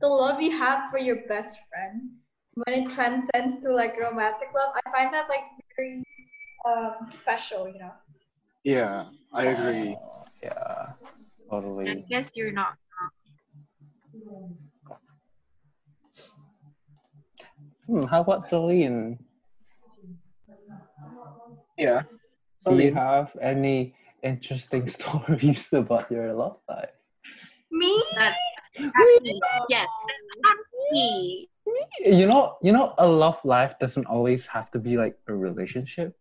the 0.00 0.08
love 0.08 0.42
you 0.42 0.50
have 0.52 0.90
for 0.90 0.98
your 0.98 1.16
best 1.28 1.56
friend, 1.70 2.10
when 2.54 2.84
it 2.84 2.90
transcends 2.92 3.62
to, 3.62 3.72
like, 3.72 3.98
romantic 3.98 4.48
love, 4.54 4.74
I 4.84 4.90
find 4.90 5.14
that, 5.14 5.28
like, 5.28 5.44
very 5.76 6.02
um, 6.66 7.08
special, 7.10 7.68
you 7.68 7.78
know? 7.78 7.92
yeah 8.64 9.08
I 9.32 9.44
agree 9.44 9.96
Yeah. 10.42 10.92
totally. 11.48 11.88
I 11.88 11.94
Totally. 11.94 12.04
guess 12.08 12.30
you're 12.36 12.52
not 12.52 12.76
Hmm, 17.86 18.04
how 18.04 18.20
about 18.20 18.48
Celine? 18.48 19.23
Yeah 21.78 22.02
Do 22.02 22.70
you 22.74 22.92
Celine 22.92 22.94
have 22.94 23.36
any 23.40 23.94
interesting 24.22 24.88
stories 24.96 25.68
about 25.72 26.10
your 26.10 26.32
love 26.32 26.58
life? 26.68 26.94
Me? 27.70 27.92
Happy. 28.16 29.40
Yes. 29.68 29.88
Happy. 30.44 31.48
You 32.00 32.26
know, 32.26 32.56
you 32.62 32.72
know, 32.72 32.94
a 32.98 33.06
love 33.06 33.40
life 33.44 33.78
doesn't 33.78 34.06
always 34.06 34.46
have 34.46 34.70
to 34.72 34.78
be 34.78 34.96
like 34.96 35.16
a 35.28 35.34
relationship. 35.34 36.14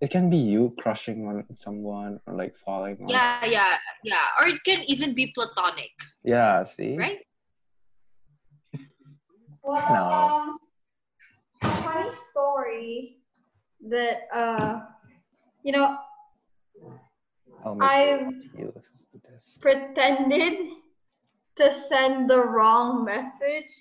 It 0.00 0.10
can 0.10 0.30
be 0.30 0.36
you 0.36 0.74
crushing 0.80 1.26
on 1.28 1.44
someone 1.56 2.18
or 2.26 2.34
like 2.34 2.56
falling 2.56 2.98
on. 3.02 3.08
Yeah, 3.08 3.44
yeah, 3.46 3.76
yeah. 4.02 4.26
Or 4.40 4.48
it 4.48 4.62
can 4.64 4.82
even 4.90 5.14
be 5.14 5.30
platonic, 5.34 5.92
Yeah. 6.24 6.64
See. 6.64 6.96
right? 6.96 7.20
Well, 9.62 9.94
No. 9.94 10.04
um, 10.10 10.58
funny 11.62 12.12
story. 12.30 13.20
that 13.90 14.28
uh, 14.32 14.80
you 15.64 15.72
know, 15.72 15.96
I'll 17.64 17.74
make 17.74 17.90
I 17.90 18.06
sure 18.18 18.30
he 18.56 18.64
listens 18.66 19.00
to 19.12 19.60
pretended 19.60 20.58
to 21.56 21.72
send 21.72 22.28
the 22.28 22.38
wrong 22.38 23.04
message 23.04 23.72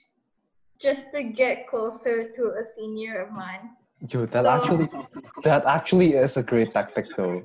just 0.79 1.11
to 1.13 1.23
get 1.23 1.67
closer 1.67 2.29
to 2.29 2.43
a 2.61 2.63
senior 2.75 3.21
of 3.23 3.31
mine. 3.31 3.71
Yo, 4.07 4.25
that 4.25 4.45
So- 4.45 4.49
actually 4.49 4.87
that 5.43 5.65
actually 5.65 6.13
is 6.13 6.37
a 6.37 6.43
great 6.43 6.73
tactic 6.73 7.05
though. 7.15 7.43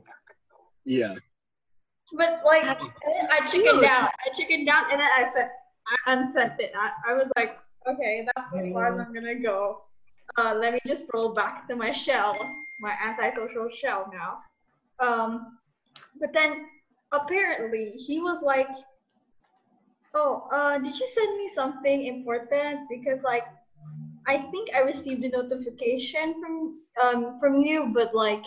Yeah. 0.84 1.14
But 2.16 2.40
like, 2.44 2.62
and 2.64 2.80
then 2.80 3.28
I 3.30 3.44
chickened 3.44 3.84
out. 3.84 4.10
I 4.24 4.30
chickened 4.34 4.68
out, 4.68 4.90
and 4.90 4.98
then 5.00 5.10
I 5.14 5.30
said, 5.34 5.50
I 5.86 6.12
unsent 6.12 6.58
it. 6.58 6.72
I, 6.74 6.90
I 7.10 7.14
was 7.14 7.28
like, 7.36 7.58
okay, 7.86 8.26
that's 8.26 8.54
as 8.54 8.72
far 8.72 8.94
as 8.94 8.98
I'm 9.00 9.12
gonna 9.12 9.34
go. 9.34 9.82
Uh, 10.36 10.54
let 10.58 10.72
me 10.72 10.80
just 10.86 11.10
roll 11.12 11.32
back 11.32 11.66
to 11.68 11.74
my 11.74 11.92
shell, 11.92 12.36
my 12.80 12.94
antisocial 13.02 13.68
shell 13.70 14.12
now. 14.12 14.38
Um, 15.00 15.58
but 16.20 16.32
then 16.32 16.66
apparently 17.12 17.90
he 17.92 18.20
was 18.20 18.42
like, 18.42 18.68
oh, 20.14 20.48
uh, 20.52 20.78
did 20.78 20.98
you 20.98 21.06
send 21.08 21.36
me 21.38 21.50
something 21.54 22.06
important? 22.06 22.88
Because 22.88 23.22
like, 23.22 23.44
I 24.26 24.38
think 24.50 24.68
I 24.74 24.80
received 24.80 25.24
a 25.24 25.30
notification 25.30 26.34
from 26.40 26.80
um 27.02 27.38
from 27.40 27.62
you, 27.62 27.90
but 27.94 28.14
like 28.14 28.42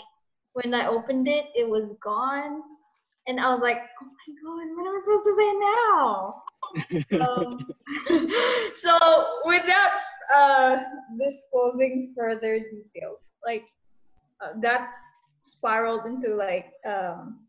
when 0.53 0.73
I 0.73 0.88
opened 0.88 1.27
it, 1.27 1.45
it 1.55 1.67
was 1.67 1.95
gone. 2.03 2.61
And 3.27 3.39
I 3.39 3.53
was 3.53 3.61
like, 3.61 3.77
oh 3.77 4.05
my 4.05 4.33
god, 4.41 4.75
what 4.75 4.88
am 4.88 4.95
I 4.95 5.00
supposed 5.00 5.25
to 5.25 5.35
say 5.35 5.51
now? 5.53 6.43
Um, 7.21 7.67
so 8.75 8.97
without 9.45 9.99
uh, 10.33 10.77
disclosing 11.19 12.13
further 12.17 12.59
details, 12.59 13.27
like 13.45 13.65
uh, 14.41 14.53
that 14.61 14.89
spiraled 15.41 16.05
into 16.05 16.35
like 16.35 16.71
um, 16.85 17.39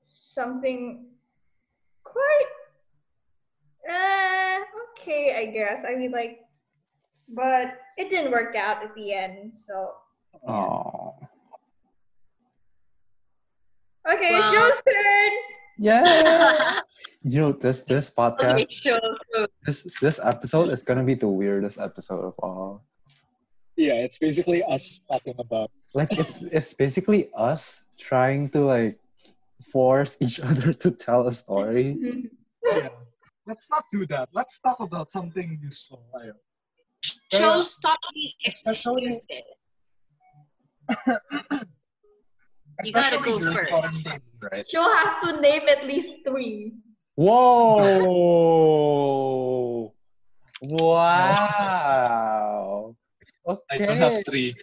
something 0.00 1.06
quite 2.02 2.52
uh, 3.90 4.58
okay, 4.98 5.34
I 5.36 5.46
guess. 5.52 5.84
I 5.86 5.94
mean, 5.94 6.10
like, 6.10 6.40
but 7.28 7.78
it 7.98 8.08
didn't 8.10 8.32
work 8.32 8.54
out 8.56 8.82
at 8.82 8.94
the 8.94 9.12
end. 9.12 9.52
So 9.56 9.92
Oh. 10.48 11.14
okay, 14.10 14.32
Well- 14.32 14.52
Joe's 14.52 14.82
turn. 14.90 15.32
Yeah. 15.78 16.80
you 17.24 17.40
know 17.40 17.52
this 17.52 17.84
this 17.84 18.10
podcast 18.10 18.66
sure. 18.70 19.00
sure. 19.34 19.48
this 19.66 19.86
this 20.00 20.20
episode 20.22 20.68
is 20.68 20.82
gonna 20.82 21.02
be 21.04 21.14
the 21.14 21.28
weirdest 21.28 21.78
episode 21.78 22.22
of 22.24 22.34
all. 22.38 22.84
Yeah, 23.76 23.94
it's 24.06 24.18
basically 24.18 24.62
us 24.64 25.00
talking 25.10 25.34
about. 25.38 25.70
Like 25.94 26.12
it's 26.12 26.42
it's 26.42 26.74
basically 26.74 27.30
us 27.36 27.82
trying 27.98 28.48
to 28.50 28.60
like 28.60 29.00
force 29.72 30.16
each 30.20 30.38
other 30.48 30.72
to 30.72 30.90
tell 30.92 31.26
a 31.26 31.32
story. 31.32 31.96
Mm-hmm. 31.98 32.28
Yeah. 32.78 32.88
Let's 33.46 33.68
not 33.70 33.84
do 33.92 34.06
that. 34.06 34.28
Let's 34.32 34.58
talk 34.60 34.80
about 34.80 35.10
something 35.10 35.58
useful. 35.62 36.04
Ayo. 36.16 36.32
Joe, 37.32 37.60
stop 37.62 37.98
being 38.14 38.32
especially- 38.46 39.12
You 42.84 42.92
gotta 42.92 43.18
go 43.22 43.38
first. 43.38 43.70
quarantine, 43.70 44.20
right? 44.50 44.66
Joe 44.66 44.88
has 44.94 45.12
to 45.24 45.40
name 45.40 45.62
at 45.68 45.86
least 45.86 46.14
three. 46.26 46.72
Whoa! 47.16 48.74
Wow! 50.62 51.60
Okay. 53.46 53.60
I 53.84 53.86
don't 53.86 53.98
have 53.98 54.24
three. 54.24 54.54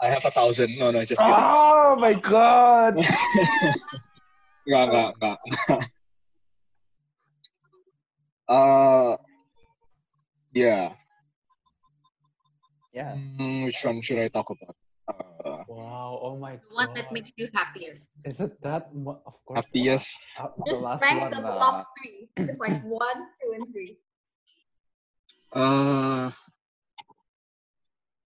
I 0.00 0.10
have 0.10 0.24
a 0.24 0.30
thousand. 0.32 0.76
No, 0.76 0.90
no, 0.90 1.04
just 1.04 1.22
kidding. 1.22 1.36
Oh 1.38 1.94
my 1.94 2.14
god! 2.14 2.98
Nga, 4.66 4.80
nga, 4.90 5.14
nga, 5.22 5.38
nga. 5.38 5.78
Uh, 8.50 9.16
yeah. 10.52 10.92
Yeah. 12.92 13.14
Mm, 13.14 13.64
which 13.66 13.84
one 13.84 14.02
should 14.02 14.18
I 14.18 14.26
talk 14.26 14.50
about? 14.50 14.74
Uh, 16.22 16.30
Wow! 16.30 16.34
Oh 16.34 16.38
my 16.38 16.54
The 16.56 16.74
one 16.74 16.86
god! 16.86 16.96
that 16.96 17.12
makes 17.12 17.32
you 17.36 17.48
happiest. 17.54 18.10
Is 18.24 18.38
it 18.40 18.54
that? 18.62 18.90
Of 18.94 19.34
course. 19.44 19.56
happiest. 19.66 20.18
Uh, 20.38 20.48
the 20.64 20.70
Just 20.70 20.82
last 20.84 21.02
rank 21.02 21.20
one. 21.22 21.30
the 21.34 21.40
lah. 21.42 21.58
top 21.58 21.86
three. 21.98 22.30
Just 22.38 22.60
like 22.60 22.78
one, 22.86 23.18
two, 23.42 23.50
and 23.58 23.66
three. 23.74 23.98
Uh, 25.52 26.30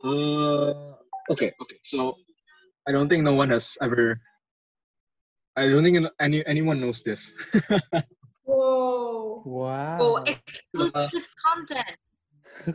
uh, 0.04 0.94
okay, 1.32 1.50
okay. 1.61 1.78
So, 1.82 2.14
I 2.87 2.92
don't 2.92 3.09
think 3.09 3.24
no 3.24 3.35
one 3.35 3.50
has 3.50 3.76
ever. 3.82 4.20
I 5.56 5.68
don't 5.72 5.82
think 5.82 6.04
any 6.20 6.44
anyone 6.46 6.80
knows 6.80 7.02
this. 7.02 7.32
Whoa. 8.44 9.42
Wow! 9.46 9.98
Oh, 10.00 10.16
exclusive 10.28 11.26
content. 11.40 11.96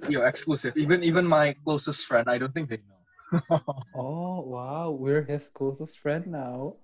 Yo, 0.10 0.26
exclusive. 0.26 0.74
Even 0.76 1.04
even 1.06 1.24
my 1.30 1.54
closest 1.64 2.06
friend, 2.10 2.28
I 2.28 2.38
don't 2.42 2.52
think 2.54 2.68
they 2.74 2.82
know. 2.82 3.01
oh 3.96 4.42
wow! 4.42 4.92
We're 4.92 5.24
his 5.24 5.48
closest 5.54 6.00
friend 6.00 6.28
now. 6.28 6.76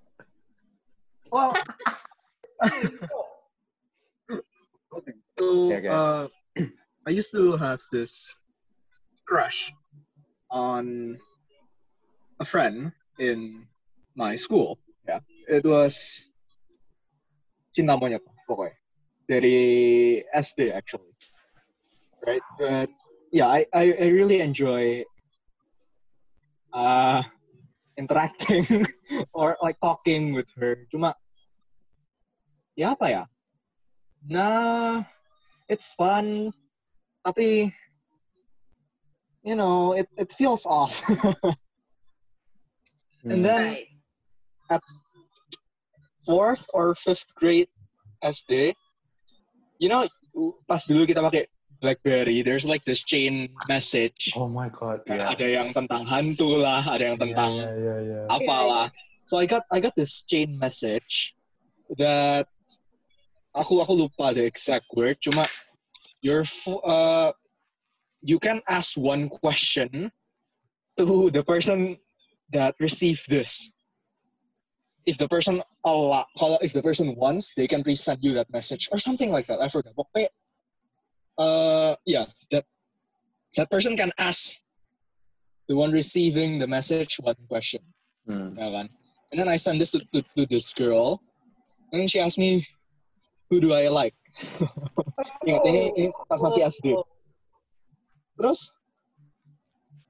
well, 1.31 1.55
okay. 2.63 2.89
So, 4.29 4.97
Okay, 4.97 5.13
okay. 5.77 5.87
uh, 5.87 6.27
I 7.05 7.11
used 7.11 7.31
to 7.31 7.55
have 7.57 7.81
this 7.91 8.35
crush 9.27 9.71
on 10.49 11.19
a 12.39 12.45
friend 12.45 12.91
in 13.19 13.67
my 14.15 14.35
school. 14.35 14.79
Yeah, 15.07 15.19
it 15.47 15.63
was 15.63 16.31
cinta 17.75 17.93
mo 17.99 18.07
niya 18.09 18.17
pa, 18.23 18.31
okay. 18.49 18.73
Dari 19.29 20.23
SD 20.33 20.71
actually, 20.73 21.13
right? 22.25 22.41
But 22.57 22.89
yeah, 23.29 23.47
I 23.51 23.67
I, 23.75 23.85
I 23.93 24.07
really 24.09 24.41
enjoy 24.41 25.05
uh 26.77 27.25
interacting 27.97 28.85
or 29.33 29.57
like 29.65 29.81
talking 29.81 30.37
with 30.37 30.45
her. 30.61 30.85
Cuma 30.93 31.17
ya 32.77 32.93
apa 32.93 33.05
ya? 33.09 33.23
Na 34.21 34.47
it's 35.65 35.97
fun 35.97 36.53
tapi 37.25 37.73
you 39.41 39.55
know, 39.57 39.97
it 39.97 40.05
it 40.13 40.29
feels 40.29 40.69
off. 40.69 41.01
And 43.27 43.43
Mm. 43.43 43.43
then 43.43 43.63
Right. 43.75 43.91
fourth 46.23 46.63
or 46.71 46.95
fifth 46.95 47.27
grade 47.35 47.67
SD, 48.23 48.71
you 49.79 49.89
know, 49.91 50.07
pas 50.63 50.79
dulu 50.87 51.03
kita 51.03 51.19
pakai 51.19 51.47
BlackBerry, 51.81 52.41
there's 52.41 52.65
like 52.65 52.85
this 52.85 53.03
chain 53.03 53.49
message. 53.69 54.33
Oh 54.35 54.47
my 54.47 54.69
god! 54.69 55.01
Yeah. 55.07 55.33
Ada 55.33 55.47
yang 55.47 55.69
tentang 55.73 56.03
hantu 56.05 56.57
lah, 56.59 56.81
ada 56.81 57.13
yang 57.13 57.17
tentang 57.19 57.51
Yeah, 57.55 57.75
yeah, 57.77 57.99
yeah. 58.01 58.23
yeah. 58.25 58.33
apalah. 58.33 58.87
So 59.27 59.37
I 59.37 59.45
got 59.45 59.63
I 59.71 59.79
got 59.79 59.95
this 59.95 60.23
chain 60.23 60.57
message 60.57 61.35
that 61.99 62.47
aku 63.51 63.81
aku 63.83 63.93
lupa 64.07 64.31
the 64.31 64.47
exact 64.47 64.87
word. 64.95 65.19
Cuma 65.19 65.43
you're 66.23 66.47
uh 66.85 67.31
you 68.21 68.39
can 68.39 68.61
ask 68.67 68.97
one 68.97 69.29
question 69.29 70.11
to 70.97 71.29
the 71.29 71.43
person 71.43 71.97
that 72.49 72.75
received 72.79 73.29
this. 73.29 73.71
If 75.07 75.17
the 75.17 75.27
person 75.27 75.63
Allah, 75.85 76.27
kalau 76.35 76.59
if 76.59 76.73
the 76.73 76.83
person 76.83 77.15
wants, 77.15 77.53
they 77.55 77.67
can 77.67 77.83
resend 77.83 78.19
you 78.19 78.35
that 78.35 78.51
message 78.51 78.89
or 78.91 78.99
something 78.99 79.31
like 79.31 79.47
that. 79.47 79.63
I 79.63 79.71
forgot. 79.71 79.95
Pokoknya, 79.95 80.27
uh, 81.37 81.95
yeah, 82.05 82.25
that 82.51 82.65
that 83.55 83.69
person 83.69 83.95
can 83.95 84.11
ask 84.17 84.61
the 85.67 85.75
one 85.75 85.91
receiving 85.91 86.59
the 86.59 86.67
message 86.67 87.17
one 87.21 87.37
question. 87.47 87.81
Mm. 88.27 88.57
Ya 88.57 88.67
kan? 88.71 88.87
And 89.31 89.37
then 89.39 89.47
I 89.47 89.57
sent 89.57 89.79
this 89.79 89.91
to, 89.91 89.99
to, 90.13 90.21
to 90.35 90.45
this 90.45 90.73
girl. 90.73 91.19
And 91.91 92.01
then 92.01 92.07
she 92.07 92.19
asked 92.19 92.37
me, 92.37 92.65
who 93.49 93.59
do 93.59 93.73
I 93.73 93.87
like? 93.87 94.15
Ingat, 95.47 95.63
ini, 95.67 95.81
ini 95.95 96.07
pas 96.27 96.39
masih 96.39 96.67
SD. 96.67 96.95
Terus, 98.37 98.69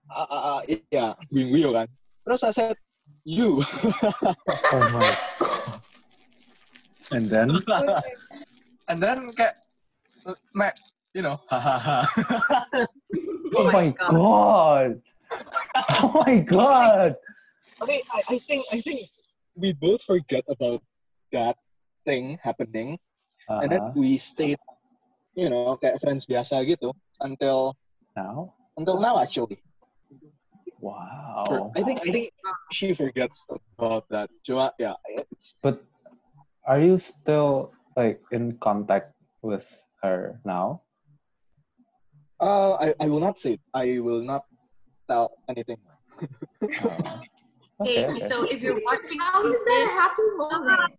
ah, 0.09 0.27
ah, 0.27 0.41
ah, 0.57 0.59
iya, 0.67 1.15
guyo 1.31 1.71
kan. 1.71 1.87
Terus 2.25 2.41
I 2.43 2.51
said, 2.51 2.75
you. 3.23 3.61
Oh 4.73 4.83
my 4.91 4.99
god! 4.99 5.17
And 7.15 7.25
then 7.31 7.47
And 8.91 8.99
then 9.03 9.31
kayak, 9.35 9.55
me, 10.55 10.67
you 11.17 11.25
know, 11.25 11.41
hahaha. 11.49 12.05
Oh 13.57 13.71
my 13.73 13.89
god! 13.97 15.01
Oh 15.97 16.21
my 16.21 16.37
god! 16.45 17.17
I 17.81 17.83
mean, 17.89 18.01
I, 18.13 18.21
I 18.29 18.37
think 18.37 18.61
I 18.69 18.77
think 18.85 19.09
we 19.57 19.73
both 19.73 20.05
forget 20.05 20.45
about 20.45 20.85
that 21.33 21.57
thing 22.05 22.37
happening, 22.45 23.01
and 23.49 23.73
then 23.73 23.81
Uh-huh. 23.81 23.97
we 23.97 24.21
stayed, 24.21 24.61
you 25.33 25.49
know, 25.49 25.73
kayak 25.81 25.97
friends 26.05 26.29
biasa 26.29 26.61
gitu 26.69 26.93
until 27.17 27.73
Now? 28.13 28.53
until 28.77 29.01
now 29.01 29.17
actually. 29.17 29.57
Wow. 30.77 31.73
I 31.73 31.81
think 31.81 32.05
I 32.05 32.13
think 32.13 32.29
she 32.69 32.93
forgets 32.93 33.49
about 33.49 34.05
that. 34.13 34.29
Cuma, 34.45 34.69
yeah, 34.77 34.93
it's 35.33 35.57
But 35.65 35.81
are 36.69 36.77
you 36.77 37.01
still 37.01 37.73
like 37.97 38.21
in 38.29 38.61
contact 38.61 39.17
with 39.41 39.65
her 40.05 40.37
now? 40.45 40.85
Uh 42.39 42.73
I, 42.79 42.93
I 42.99 43.07
will 43.07 43.19
not 43.19 43.37
say 43.37 43.53
it. 43.57 43.61
I 43.73 43.99
will 43.99 44.21
not 44.21 44.43
tell 45.09 45.31
anything. 45.49 45.77
Uh, 46.83 47.21
Okay, 47.77 48.09
okay, 48.09 48.17
okay. 48.17 48.25
so 48.25 48.41
if 48.49 48.57
you're 48.57 48.81
watching 48.81 49.21
How 49.21 49.45
is 49.45 49.53
that 49.53 49.65
this, 49.69 49.89
happy 49.93 50.27
moment? 50.33 50.93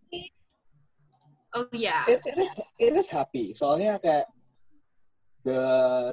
oh 1.58 1.66
yeah, 1.74 2.06
It, 2.06 2.22
it 2.22 2.38
is 2.38 2.52
it 2.78 2.92
is 2.94 3.10
happy. 3.10 3.50
Soalnya 3.50 3.98
kayak 3.98 4.30
the 5.42 5.62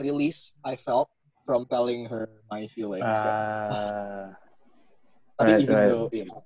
release 0.01 0.57
I 0.65 0.73
felt 0.73 1.13
from 1.45 1.69
telling 1.69 2.09
her 2.09 2.41
my 2.49 2.65
feelings. 2.73 3.05
Uh, 3.05 4.33
Tapi 5.38 5.51
right, 5.53 5.61
even 5.61 5.75
right. 5.77 5.85
though 5.85 6.09
you 6.09 6.25
know, 6.25 6.41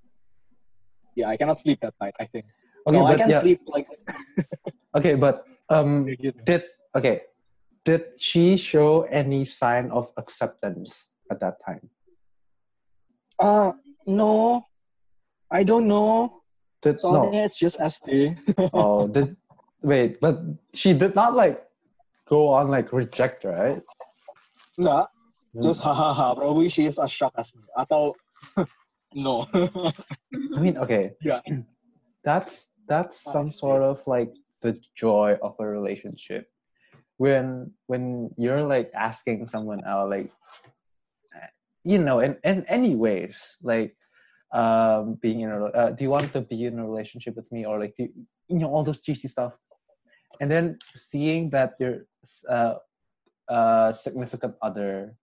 yeah, 1.16 1.32
I 1.32 1.40
cannot 1.40 1.56
sleep 1.56 1.80
that 1.80 1.96
night. 2.04 2.20
I 2.20 2.28
think. 2.28 2.44
okay, 2.84 3.00
no, 3.00 3.08
I 3.08 3.16
but 3.16 3.24
can 3.24 3.32
yeah, 3.32 3.40
sleep 3.40 3.64
like 3.72 3.88
okay, 5.00 5.16
but 5.16 5.48
um, 5.72 6.12
did 6.44 6.68
okay, 6.92 7.29
did 7.90 8.04
she 8.22 8.54
show 8.54 9.10
any 9.10 9.42
sign 9.46 9.90
of 9.90 10.14
acceptance 10.22 11.18
at 11.32 11.40
that 11.42 11.58
time? 11.66 11.90
Uh 13.40 13.72
no, 14.06 14.66
I 15.50 15.64
don't 15.64 15.88
know. 15.88 16.46
Did 16.86 17.02
no? 17.02 17.10
Soalnya 17.10 17.42
it's 17.50 17.58
just 17.58 17.82
SD. 17.82 18.38
Oh, 18.78 19.08
did 19.08 19.36
wait, 19.82 20.22
but 20.22 20.38
she 20.74 20.94
did 20.94 21.16
not 21.16 21.34
like 21.34 21.58
go 22.30 22.54
on 22.54 22.70
like 22.70 22.94
reject, 22.94 23.42
right? 23.44 23.82
Nggak, 24.78 25.08
just 25.58 25.82
hahaha. 25.82 26.38
Probably 26.38 26.70
she 26.70 26.86
is 26.86 27.00
as 27.02 27.10
shocked 27.10 27.42
as 27.42 27.50
me. 27.58 27.66
Atau 27.74 28.14
no. 29.18 29.50
I 30.56 30.60
mean, 30.62 30.78
okay. 30.78 31.18
Yeah. 31.26 31.42
That's 32.22 32.70
that's 32.86 33.24
some 33.24 33.48
sort 33.48 33.82
of 33.82 34.06
like 34.06 34.30
the 34.62 34.78
joy 34.94 35.38
of 35.42 35.56
a 35.58 35.66
relationship. 35.66 36.52
When 37.20 37.72
when 37.88 38.32
you're 38.38 38.64
like 38.64 38.92
asking 38.96 39.48
someone 39.48 39.84
out, 39.86 40.10
like 40.10 40.32
you 41.84 42.00
know, 42.00 42.20
in, 42.20 42.38
in 42.44 42.66
any 42.68 42.96
ways, 42.96 43.58
like 43.62 43.96
um 44.52 45.20
being 45.22 45.42
in 45.42 45.52
a 45.52 45.66
uh, 45.66 45.90
do 45.92 46.04
you 46.04 46.10
want 46.10 46.32
to 46.34 46.42
be 46.42 46.66
in 46.66 46.80
a 46.80 46.88
relationship 46.88 47.36
with 47.36 47.46
me 47.52 47.68
or 47.68 47.80
like 47.80 47.94
do 47.96 48.04
you, 48.04 48.10
you 48.48 48.58
know 48.58 48.72
all 48.74 48.82
those 48.84 49.00
cheesy 49.00 49.28
stuff 49.28 49.54
and 50.42 50.50
then 50.50 50.76
seeing 50.96 51.52
that 51.52 51.74
your 51.80 52.08
uh 52.50 52.74
uh 53.48 53.94
significant 53.94 54.56
other 54.64 55.14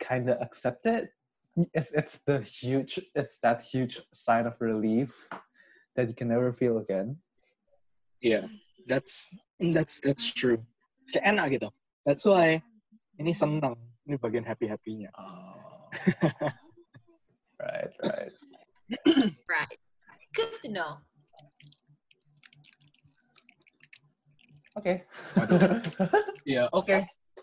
kind 0.00 0.28
of 0.28 0.36
accept 0.42 0.84
it 0.84 1.08
it's, 1.72 1.90
it's 1.94 2.20
the 2.26 2.40
huge 2.40 3.00
it's 3.14 3.38
that 3.38 3.62
huge 3.62 4.02
sign 4.12 4.44
of 4.44 4.52
relief 4.60 5.30
that 5.96 6.06
you 6.06 6.14
can 6.14 6.28
never 6.28 6.52
feel 6.52 6.76
again 6.76 7.16
yeah, 8.20 8.46
that's 8.86 9.30
that's 9.60 10.00
that's 10.00 10.32
true. 10.32 10.64
Kayak 11.12 11.24
enak 11.24 11.46
gitu. 11.56 11.68
That's 12.04 12.24
why 12.24 12.60
ini 13.18 13.32
senang. 13.34 13.76
Ini 14.08 14.16
bagian 14.16 14.44
happy 14.46 14.68
happynya. 14.68 15.12
oh. 15.16 15.88
right 17.60 17.92
right 18.04 18.32
right. 19.48 19.78
Good 20.36 20.52
to 20.62 20.68
know. 20.68 21.00
okay 24.78 25.02
Iya, 26.48 26.70
oke. 26.72 26.98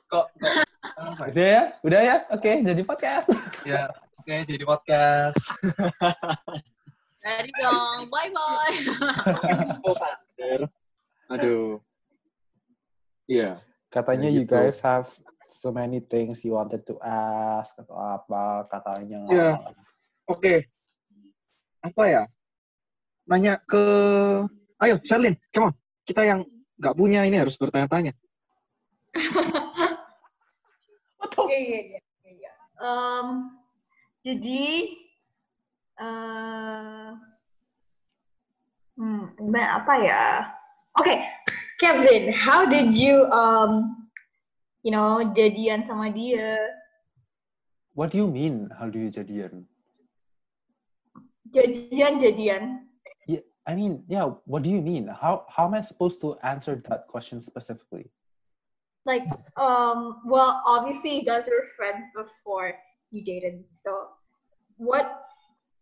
Kok, 0.07 0.25
kok 0.39 0.53
apa 0.95 1.23
ya? 1.27 1.31
udah 1.31 1.45
ya 1.45 1.63
udah 1.83 1.99
ya 2.01 2.15
oke 2.31 2.51
jadi 2.63 2.81
podcast 2.85 3.27
Ya, 3.67 3.89
oke 4.21 4.35
jadi 4.47 4.63
podcast. 4.63 5.41
Ready 7.25 7.51
dong. 7.57 8.05
Bye 8.13 8.29
bye. 8.29 10.15
Iya. 13.35 13.51
katanya 13.91 14.27
Ya 14.31 14.35
you 14.35 14.43
gitu. 14.43 14.55
guys 14.55 14.79
have 14.83 15.07
so 15.47 15.71
many 15.71 16.03
things 16.03 16.43
you 16.43 16.55
wanted 16.55 16.83
to 16.83 16.99
ask 17.03 17.75
atau 17.79 17.95
apa 17.95 18.67
katanya 18.71 19.19
Iya. 19.27 19.49
Oke. 20.25 20.67
Apa 21.85 22.03
ya? 22.09 22.23
Nanya 23.29 23.61
ke 23.61 23.83
Ayo, 24.75 24.99
Sherlyn, 25.01 25.39
come 25.55 25.71
on. 25.71 25.73
Kita 26.03 26.27
yang 26.27 26.43
nggak 26.75 26.95
punya 26.99 27.23
ini 27.23 27.39
harus 27.39 27.55
bertanya-tanya. 27.55 28.13
Iya, 31.35 31.59
iya, 31.59 31.79
iya, 31.83 31.99
iya, 31.99 32.31
iya. 32.31 32.53
Um, 32.79 33.59
jadi, 34.23 34.63
uh, 35.99 37.11
hmm, 38.95 39.35
gimana 39.35 39.83
apa 39.83 39.93
ya? 39.99 40.21
Oke, 40.95 41.15
Kevin, 41.79 42.31
how 42.31 42.65
did 42.65 42.97
you, 42.97 43.25
um, 43.31 44.07
you 44.83 44.91
know, 44.91 45.33
jadian 45.35 45.85
sama 45.85 46.11
dia? 46.11 46.57
what 47.95 48.11
do 48.11 48.19
you 48.19 48.27
mean 48.27 48.67
how 48.75 48.91
do 48.91 48.99
you 48.99 49.07
jadian 49.07 49.63
Jadian, 51.55 52.19
jadian. 52.19 52.63
Yeah, 53.27 53.39
I 53.65 53.75
mean, 53.75 54.03
yeah. 54.09 54.27
What 54.43 54.63
do 54.63 54.69
you 54.69 54.81
mean? 54.81 55.07
How 55.07 55.45
how 55.47 55.65
am 55.65 55.73
I 55.73 55.79
supposed 55.79 56.19
to 56.19 56.35
answer 56.43 56.81
that 56.89 57.07
question 57.07 57.39
specifically? 57.39 58.11
Like, 59.05 59.23
um, 59.55 60.19
well, 60.25 60.59
obviously 60.65 61.15
you 61.15 61.23
guys 61.23 61.47
were 61.47 61.63
friends 61.77 62.11
before 62.11 62.75
you 63.11 63.23
dated. 63.23 63.63
So, 63.71 64.09
what, 64.75 65.29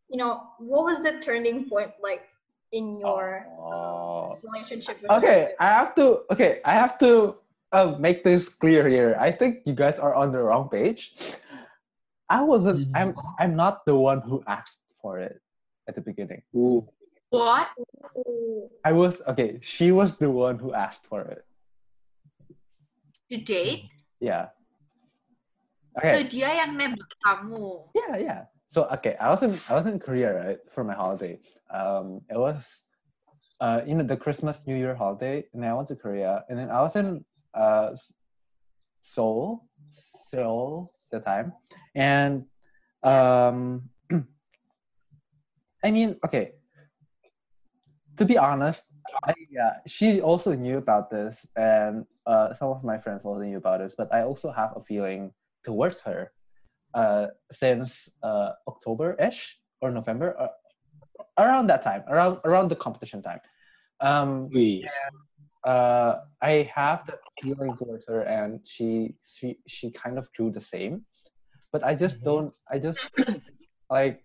you 0.10 0.17
know, 0.17 0.43
what 0.60 0.84
was 0.84 1.01
the 1.01 1.23
turning 1.23 1.65
point 1.69 1.91
like 2.03 2.27
in 2.71 2.99
your 2.99 3.47
Oh. 3.58 3.92
Relationship? 4.41 5.02
With 5.02 5.12
Okay, 5.12 5.54
Kevin? 5.54 5.60
I 5.60 5.67
have 5.67 5.96
to. 5.96 6.24
Okay, 6.32 6.62
I 6.65 6.74
have 6.74 6.98
to 7.00 7.36
uh, 7.72 7.96
make 8.00 8.24
this 8.24 8.50
clear 8.50 8.88
here. 8.88 9.15
I 9.19 9.32
think 9.32 9.62
you 9.65 9.74
guys 9.74 10.00
are 10.00 10.15
on 10.15 10.32
the 10.32 10.39
wrong 10.39 10.69
page. 10.69 11.13
I 12.30 12.41
wasn't. 12.41 12.89
I'm. 12.96 13.13
I'm 13.39 13.56
not 13.56 13.86
the 13.86 13.96
one 13.96 14.22
who 14.22 14.43
asked 14.48 14.82
for 15.02 15.19
it 15.19 15.41
at 15.88 15.96
the 15.96 16.02
beginning. 16.02 16.41
Ooh. 16.56 16.88
What? 17.30 17.67
I 18.86 18.91
was 18.93 19.22
okay. 19.28 19.60
She 19.62 19.91
was 19.91 20.17
the 20.17 20.30
one 20.30 20.58
who 20.58 20.74
asked 20.74 21.06
for 21.06 21.22
it. 21.22 21.46
To 23.32 23.38
date? 23.38 23.89
Yeah. 24.22 24.54
okay. 25.98 26.13
So 26.13 26.17
dia 26.30 26.62
yang 26.62 26.78
nembak 26.78 27.10
kamu. 27.26 27.89
Yeah, 27.98 28.17
yeah. 28.17 28.41
So 28.69 28.86
okay, 28.89 29.17
I 29.17 29.30
was 29.30 29.41
in 29.41 29.58
I 29.69 29.74
was 29.74 29.86
in 29.86 29.98
Korea 29.98 30.34
right 30.34 30.62
for 30.74 30.84
my 30.86 30.93
holiday. 30.93 31.41
Um, 31.74 32.22
it 32.30 32.38
was, 32.38 32.82
uh, 33.60 33.82
you 33.86 33.96
know, 33.96 34.04
the 34.04 34.18
Christmas 34.18 34.60
New 34.66 34.76
Year 34.76 34.96
holiday, 34.96 35.46
and 35.54 35.66
I 35.66 35.74
went 35.74 35.88
to 35.89 35.96
Korea, 35.96 36.44
and 36.50 36.58
then 36.58 36.70
I 36.70 36.82
was 36.82 36.96
in 36.96 37.24
uh, 37.54 37.96
Seoul, 39.02 39.66
Seoul 40.30 40.89
the 41.12 41.20
time, 41.20 41.54
and 41.96 42.46
um, 43.04 43.89
I 45.84 45.92
mean, 45.92 46.18
okay. 46.26 46.54
To 48.18 48.26
be 48.26 48.38
honest, 48.38 48.84
I, 49.24 49.34
yeah, 49.50 49.78
she 49.88 50.22
also 50.22 50.54
knew 50.54 50.78
about 50.78 51.10
this, 51.10 51.46
and 51.56 52.06
uh, 52.26 52.54
some 52.54 52.70
of 52.70 52.84
my 52.84 52.98
friends 52.98 53.22
also 53.24 53.42
knew 53.42 53.58
about 53.58 53.80
this. 53.80 53.96
But 53.98 54.13
I 54.13 54.22
also 54.22 54.52
have 54.52 54.74
a 54.76 54.82
feeling 54.82 55.34
towards 55.63 56.00
her 56.02 56.32
uh, 56.94 57.28
since 57.52 58.10
uh, 58.22 58.52
October-ish 58.68 59.58
or 59.82 59.92
November, 59.92 60.39
uh, 60.39 60.48
around 61.38 61.67
that 61.67 61.82
time, 61.84 62.04
around 62.08 62.39
around 62.46 62.69
the 62.69 62.76
competition 62.76 63.22
time. 63.22 63.41
Um, 64.00 64.50
Wih. 64.50 64.84
uh, 65.63 66.19
I 66.41 66.69
have 66.76 67.06
that 67.08 67.19
feeling 67.41 67.78
towards 67.78 68.06
her, 68.08 68.22
and 68.22 68.60
she 68.65 69.15
she 69.24 69.58
she 69.67 69.91
kind 69.91 70.17
of 70.17 70.28
drew 70.34 70.52
the 70.52 70.62
same, 70.62 71.06
but 71.72 71.84
I 71.84 71.96
just 71.96 72.22
Mhm. 72.22 72.24
don't. 72.24 72.54
I 72.69 72.80
just 72.80 73.10
like 73.89 74.24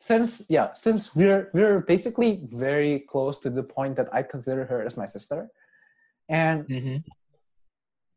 since 0.00 0.42
yeah 0.48 0.72
since 0.72 1.14
we're 1.14 1.50
we're 1.52 1.80
basically 1.80 2.48
very 2.52 3.00
close 3.00 3.38
to 3.40 3.50
the 3.50 3.62
point 3.62 3.96
that 3.96 4.08
I 4.14 4.22
consider 4.22 4.64
her 4.64 4.82
as 4.86 4.96
my 4.96 5.06
sister, 5.06 5.50
and 6.28 6.66
Mhm. 6.68 7.04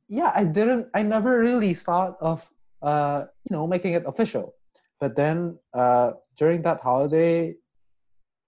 yeah 0.10 0.32
i 0.36 0.44
didn't 0.44 0.88
i 0.94 1.02
never 1.02 1.40
really 1.40 1.74
thought 1.74 2.18
of 2.22 2.48
uh 2.82 3.24
you 3.50 3.56
know 3.56 3.66
making 3.68 3.94
it 3.94 4.04
official 4.06 4.54
but 5.00 5.16
then 5.16 5.58
uh 5.74 6.12
during 6.38 6.62
that 6.62 6.80
holiday 6.82 7.54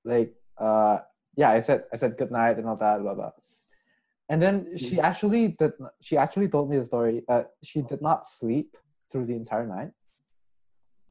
like 0.05 0.33
uh 0.57 0.99
yeah 1.35 1.49
i 1.51 1.59
said 1.59 1.83
i 1.91 1.97
said 1.97 2.17
good 2.17 2.31
night 2.31 2.57
and 2.57 2.67
all 2.67 2.77
that 2.77 3.01
blah 3.01 3.13
blah. 3.13 3.31
And 4.29 4.41
then 4.41 4.77
she 4.77 4.99
actually 4.99 5.49
did 5.59 5.73
she 6.01 6.17
actually 6.17 6.47
told 6.47 6.69
me 6.69 6.77
the 6.77 6.85
story 6.85 7.23
uh 7.27 7.43
she 7.63 7.81
did 7.81 8.01
not 8.01 8.27
sleep 8.27 8.77
through 9.11 9.25
the 9.25 9.35
entire 9.35 9.67
night. 9.67 9.91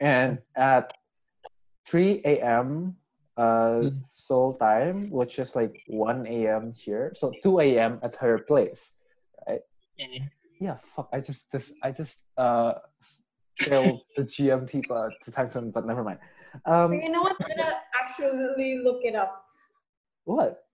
And 0.00 0.38
at 0.57 0.92
3 1.87 2.22
a.m 2.24 2.96
uh 3.37 3.90
Mm. 3.90 4.04
seoul 4.04 4.54
time 4.54 5.11
which 5.11 5.38
is 5.38 5.54
like 5.57 5.74
1 5.87 6.26
a.m 6.26 6.72
here 6.72 7.12
so 7.14 7.37
2 7.42 7.61
a.m 7.61 7.98
at 8.02 8.14
her 8.14 8.38
place 8.38 8.92
yeah 10.61 10.76
fuck 10.94 11.09
i 11.12 11.18
just 11.20 11.50
this 11.50 11.72
i 11.83 11.90
just 11.90 12.18
uh 12.38 12.74
kill 13.59 14.04
the 14.16 14.22
GMT 14.22 14.87
but 14.87 15.12
the 15.24 15.33
time 15.33 15.50
zone, 15.50 15.70
but 15.70 15.87
never 15.87 16.02
mind. 16.04 16.18
Um, 16.67 16.93
you 16.93 17.09
know 17.11 17.23
what? 17.23 17.37
I'm 17.40 17.49
gonna 17.49 17.77
actually 17.95 18.79
look 18.83 19.01
it 19.03 19.14
up. 19.14 19.45
what? 20.25 20.64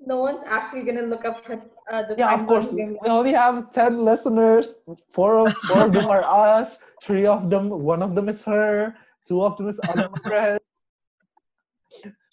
No 0.00 0.20
one's 0.20 0.44
actually 0.46 0.84
gonna 0.84 1.02
look 1.02 1.24
up 1.24 1.42
uh, 1.48 2.02
the 2.02 2.14
Yeah, 2.18 2.34
of 2.34 2.46
course. 2.46 2.72
We 2.72 2.98
only 3.06 3.32
have 3.32 3.72
ten 3.72 4.04
listeners. 4.04 4.74
Four 5.10 5.38
of 5.38 5.56
four 5.68 5.82
of 5.82 5.92
them 5.92 6.06
are 6.06 6.24
us. 6.60 6.78
Three 7.02 7.26
of 7.26 7.50
them, 7.50 7.68
one 7.70 8.02
of 8.02 8.14
them 8.14 8.28
is 8.28 8.42
her. 8.44 8.94
Two 9.26 9.42
of 9.42 9.56
them 9.56 9.68
is 9.68 9.80
other 9.88 10.08
friends. 10.22 10.60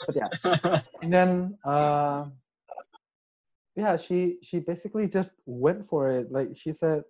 But 0.06 0.16
yeah, 0.16 0.82
and 1.02 1.14
then 1.14 1.58
uh, 1.64 2.26
yeah, 3.76 3.96
she 3.98 4.38
she 4.44 4.60
basically 4.60 5.08
just 5.08 5.32
went 5.46 5.88
for 5.88 6.12
it. 6.12 6.32
Like 6.32 6.50
she 6.56 6.74
said, 6.74 7.04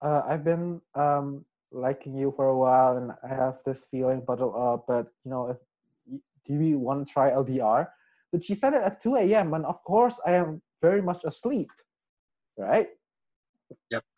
uh, 0.00 0.22
I've 0.26 0.44
been 0.44 0.80
um 0.94 1.44
liking 1.72 2.14
you 2.16 2.32
for 2.36 2.46
a 2.46 2.56
while, 2.58 2.96
and 2.96 3.12
I 3.22 3.28
have 3.34 3.58
this 3.64 3.86
feeling 3.86 4.22
bottled 4.26 4.54
up. 4.56 4.84
But 4.88 5.08
you 5.24 5.30
know, 5.30 5.48
if 5.50 5.58
do 6.44 6.58
we 6.58 6.74
want 6.74 7.06
to 7.06 7.12
try 7.12 7.30
LDR? 7.30 7.88
But 8.32 8.44
she 8.44 8.54
said 8.54 8.74
it 8.74 8.82
at 8.82 9.00
2 9.00 9.34
a.m. 9.34 9.54
and 9.54 9.66
of 9.66 9.82
course 9.84 10.20
I 10.26 10.32
am 10.32 10.62
very 10.82 11.02
much 11.02 11.24
asleep, 11.24 11.72
right? 12.58 12.88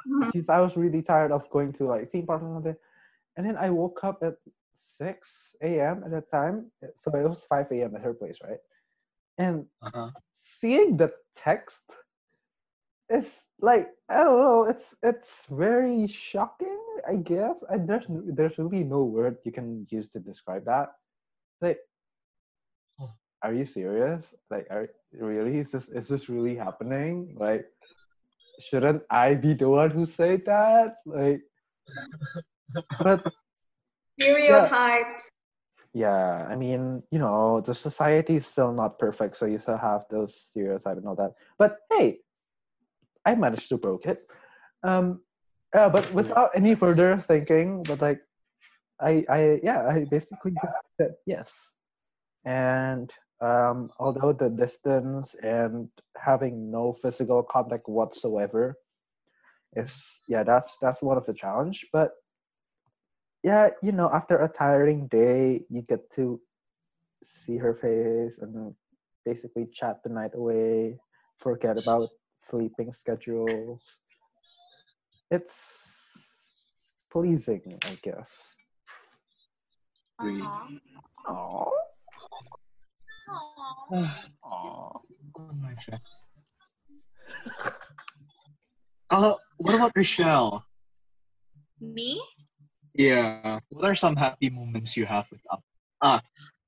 Mhm. 0.06 0.32
Since 0.32 0.48
I 0.48 0.60
was 0.60 0.76
really 0.76 1.02
tired 1.02 1.32
of 1.32 1.48
going 1.50 1.72
to 1.74 1.86
like 1.86 2.10
theme 2.10 2.26
parks 2.26 2.44
and 2.44 2.54
something, 2.54 2.76
and 3.36 3.46
then 3.46 3.56
I 3.56 3.70
woke 3.70 4.04
up 4.04 4.22
at 4.22 4.34
6 4.80 5.56
a.m. 5.62 6.02
at 6.04 6.10
that 6.10 6.30
time, 6.30 6.70
so 6.94 7.10
it 7.14 7.28
was 7.28 7.44
5 7.44 7.82
a.m. 7.82 7.96
at 7.96 8.02
her 8.02 8.14
place, 8.14 8.38
right? 8.42 8.58
And 9.38 9.66
Uh-huh. 9.82 10.10
seeing 10.40 10.96
the 10.96 11.12
text 11.34 11.96
it's 13.08 13.44
like 13.60 13.88
I 14.08 14.24
don't 14.24 14.38
know. 14.38 14.64
It's 14.64 14.94
it's 15.02 15.46
very 15.50 16.06
shocking. 16.06 16.80
I 17.08 17.16
guess. 17.16 17.62
And 17.68 17.88
there's 17.88 18.06
n- 18.08 18.32
there's 18.34 18.58
really 18.58 18.84
no 18.84 19.04
word 19.04 19.38
you 19.44 19.52
can 19.52 19.86
use 19.90 20.08
to 20.10 20.20
describe 20.20 20.64
that. 20.66 20.88
Like, 21.60 21.78
are 23.42 23.52
you 23.52 23.66
serious? 23.66 24.34
Like, 24.50 24.66
are 24.70 24.88
really 25.12 25.58
is 25.58 25.70
this 25.72 25.84
is 25.92 26.08
this 26.08 26.28
really 26.28 26.56
happening? 26.56 27.34
Like, 27.38 27.66
shouldn't 28.60 29.02
I 29.10 29.34
be 29.34 29.54
the 29.54 29.68
one 29.68 29.90
who 29.90 30.06
said 30.06 30.44
that? 30.46 30.96
Like, 31.06 31.42
but 33.02 33.22
Stereotypes. 34.20 35.28
yeah 35.92 36.46
i 36.50 36.56
mean 36.56 37.02
you 37.10 37.18
know 37.18 37.60
the 37.60 37.74
society 37.74 38.36
is 38.36 38.46
still 38.46 38.72
not 38.72 38.98
perfect 38.98 39.36
so 39.36 39.46
you 39.46 39.58
still 39.58 39.76
have 39.78 40.04
those 40.10 40.34
stereotypes 40.34 40.98
and 40.98 41.06
all 41.06 41.14
that 41.14 41.32
but 41.58 41.78
hey 41.92 42.18
i 43.26 43.34
managed 43.34 43.68
to 43.68 43.76
broke 43.76 44.06
it 44.06 44.26
um 44.82 45.20
yeah 45.74 45.88
but 45.88 46.10
without 46.12 46.50
any 46.54 46.74
further 46.74 47.22
thinking 47.26 47.82
but 47.82 48.00
like 48.00 48.20
i 49.00 49.24
i 49.28 49.60
yeah 49.62 49.86
i 49.88 50.04
basically 50.04 50.54
said 50.98 51.14
yes. 51.26 51.52
And 52.44 53.10
um 53.40 53.90
although 53.98 54.32
the 54.32 54.48
distance 54.48 55.34
and 55.42 55.88
having 56.16 56.70
no 56.70 56.92
physical 56.92 57.42
contact 57.42 57.88
whatsoever 57.88 58.76
is 59.76 60.20
yeah 60.28 60.44
that's 60.44 60.76
that's 60.80 61.02
one 61.02 61.16
of 61.16 61.26
the 61.26 61.34
challenge. 61.34 61.86
But 61.92 62.12
yeah, 63.42 63.70
you 63.82 63.92
know, 63.92 64.08
after 64.12 64.38
a 64.38 64.48
tiring 64.48 65.06
day, 65.08 65.64
you 65.68 65.82
get 65.82 66.10
to 66.12 66.40
see 67.22 67.56
her 67.58 67.74
face 67.74 68.38
and 68.38 68.74
basically 69.24 69.66
chat 69.72 70.00
the 70.02 70.08
night 70.08 70.32
away, 70.34 70.98
forget 71.38 71.76
about 71.76 72.08
sleeping 72.36 72.92
schedules. 72.92 73.98
It's 75.30 76.12
pleasing, 77.10 77.62
I 77.84 77.98
guess. 78.02 78.30
Agree. 80.20 80.42
Aw. 80.42 80.68
Aww. 81.28 81.70
Aw. 83.30 84.24
Aww. 84.44 85.00
Oh 85.38 85.50
my 85.60 85.74
God. 89.10 89.36
What 89.56 89.74
about 89.74 89.92
Rochelle? 89.96 90.64
Me? 91.80 92.20
Yeah. 92.94 93.58
What 93.70 93.84
are 93.84 93.94
some 93.94 94.16
happy 94.16 94.50
moments 94.50 94.96
you 94.96 95.06
have 95.06 95.26
with 95.30 95.40
Up? 95.50 95.62
Ah, 96.02 96.20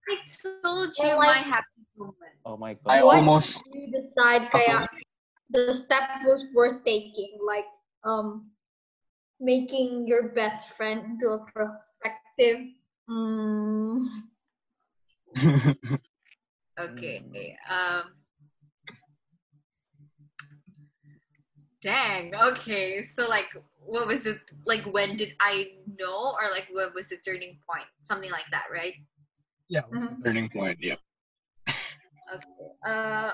I 0.09 0.17
told 0.63 0.89
you 0.99 1.05
Well, 1.05 1.19
my 1.19 1.27
like- 1.27 1.45
happy 1.45 1.67
moment. 1.97 2.17
Oh 2.45 2.57
my 2.57 2.71
I 2.87 2.99
god. 3.01 3.05
What 3.05 3.17
almost- 3.17 3.63
you 3.73 3.91
decide 3.93 4.51
kaya 4.51 4.87
the 5.51 5.73
step 5.73 6.09
was 6.25 6.47
worth 6.55 6.85
taking? 6.85 7.39
Like 7.45 7.67
um 8.05 8.51
making 9.41 10.07
your 10.07 10.31
best 10.31 10.71
friend 10.77 11.05
into 11.05 11.29
a 11.31 11.39
prospective 11.53 12.67
mm, 13.09 14.07
Okay. 16.79 17.25
Mm. 17.25 17.73
Um. 17.73 18.13
Dang. 21.81 22.35
Okay. 22.35 23.03
So 23.03 23.29
like, 23.29 23.49
what 23.85 24.07
was 24.07 24.27
it? 24.27 24.41
Like, 24.67 24.83
when 24.93 25.17
did 25.17 25.35
I 25.41 25.73
know, 25.99 26.37
or 26.41 26.51
like, 26.51 26.69
what 26.73 26.95
was 26.95 27.09
the 27.09 27.17
turning 27.17 27.59
point? 27.69 27.87
Something 28.03 28.31
like 28.31 28.45
that, 28.51 28.65
right? 28.73 28.95
yeah, 29.69 29.83
what's 29.89 30.07
the 30.07 30.17
turning 30.25 30.49
point? 30.49 30.79
Yeah. 30.81 30.97
Okay. 31.69 32.47
Uh, 32.85 33.33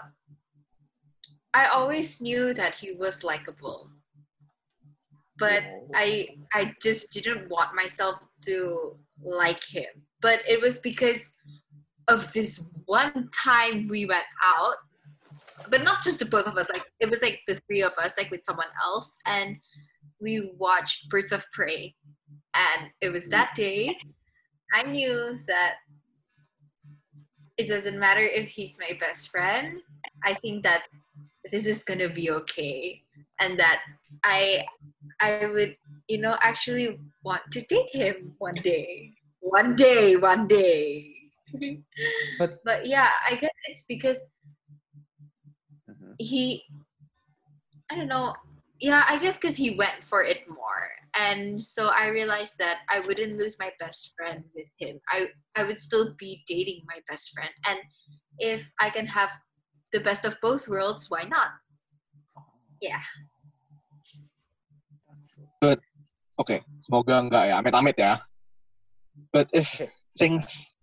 I 1.55 1.67
always 1.67 2.21
knew 2.21 2.55
that 2.55 2.75
he 2.75 2.93
was 2.93 3.25
likable, 3.25 3.91
but 5.39 5.63
I 5.95 6.29
I 6.53 6.75
just 6.83 7.13
didn't 7.13 7.51
want 7.51 7.75
myself 7.75 8.17
to 8.47 8.97
like 9.23 9.63
him. 9.65 9.91
But 10.21 10.41
it 10.49 10.61
was 10.61 10.79
because 10.79 11.33
of 12.09 12.33
this 12.33 12.65
one 12.87 13.29
time 13.33 13.89
we 13.89 14.07
went 14.07 14.25
out, 14.45 14.77
but 15.71 15.83
not 15.83 16.03
just 16.03 16.19
the 16.19 16.25
both 16.25 16.47
of 16.47 16.57
us. 16.57 16.69
Like 16.69 16.85
it 17.01 17.11
was 17.11 17.21
like 17.23 17.41
the 17.47 17.61
three 17.67 17.83
of 17.83 17.93
us, 17.99 18.15
like 18.17 18.31
with 18.31 18.45
someone 18.45 18.73
else, 18.83 19.17
and 19.27 19.57
we 20.21 20.53
watched 20.57 21.09
Birds 21.11 21.33
of 21.33 21.45
Prey. 21.53 21.95
And 22.55 22.91
it 23.01 23.11
was 23.11 23.29
that 23.29 23.51
mm. 23.53 23.57
day 23.57 23.97
I 24.73 24.83
knew 24.85 25.39
that 25.47 25.77
it 27.59 27.69
doesn't 27.69 27.99
matter 27.99 28.23
if 28.23 28.49
he's 28.49 28.79
my 28.79 28.97
best 28.99 29.29
friend. 29.29 29.83
I 30.25 30.35
think 30.35 30.65
that 30.65 30.85
this 31.51 31.67
is 31.67 31.83
gonna 31.85 32.09
be 32.09 32.31
okay, 32.31 33.03
and 33.41 33.59
that 33.59 33.83
I 34.25 34.67
I 35.21 35.47
would 35.47 35.77
you 36.09 36.19
know 36.19 36.37
actually 36.41 36.99
want 37.25 37.43
to 37.53 37.61
date 37.63 37.91
him 37.93 38.35
one 38.39 38.55
day. 38.63 39.13
One 39.41 39.75
day, 39.77 40.17
one 40.17 40.47
day. 40.47 41.15
But 42.39 42.63
but 42.65 42.87
yeah, 42.87 43.11
I 43.29 43.37
guess 43.37 43.53
it's 43.69 43.85
because 43.85 44.19
Mhm. 45.89 46.15
he 46.19 46.65
I 47.91 47.97
don't 47.97 48.09
know. 48.09 48.35
Yeah, 48.81 49.05
I 49.09 49.19
guess 49.19 49.39
because 49.39 49.57
he 49.57 49.77
went 49.77 50.03
for 50.03 50.25
it 50.25 50.49
more. 50.49 50.89
And 51.19 51.63
so 51.63 51.89
I 51.89 52.09
realized 52.09 52.59
that 52.59 52.79
I 52.89 53.01
wouldn't 53.01 53.39
lose 53.39 53.59
my 53.59 53.71
best 53.79 54.13
friend 54.17 54.43
with 54.55 54.67
him. 54.79 54.99
I, 55.09 55.29
I 55.55 55.65
would 55.65 55.79
still 55.79 56.15
be 56.19 56.43
dating 56.49 56.83
my 56.89 56.99
best 57.09 57.31
friend. 57.33 57.51
And 57.69 57.79
if 58.39 58.73
I 58.81 58.91
can 58.91 59.07
have 59.07 59.31
the 59.93 60.01
best 60.01 60.25
of 60.25 60.37
both 60.41 60.69
worlds, 60.69 61.09
why 61.09 61.25
not? 61.25 61.61
Yeah. 62.81 63.05
But 65.61 65.79
okay, 66.41 66.61
semoga 66.83 67.23
enggak 67.23 67.45
ya, 67.47 67.55
amit-amit 67.63 67.97
ya. 68.01 68.19
But 69.31 69.53
if 69.53 69.79
things 70.19 70.75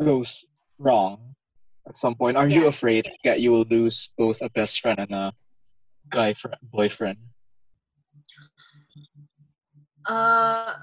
goes 0.00 0.46
wrong 0.78 1.36
at 1.84 1.96
some 1.96 2.14
point, 2.14 2.36
are 2.36 2.48
you 2.48 2.66
afraid 2.66 3.10
that 3.24 3.40
you 3.40 3.52
will 3.52 3.66
lose 3.68 4.08
both 4.16 4.40
a 4.40 4.48
best 4.48 4.80
friend 4.80 4.98
and 4.98 5.12
a 5.12 5.32
guy 6.08 6.32
friend, 6.32 6.56
boyfriend? 6.62 7.18
Uh, 10.06 10.74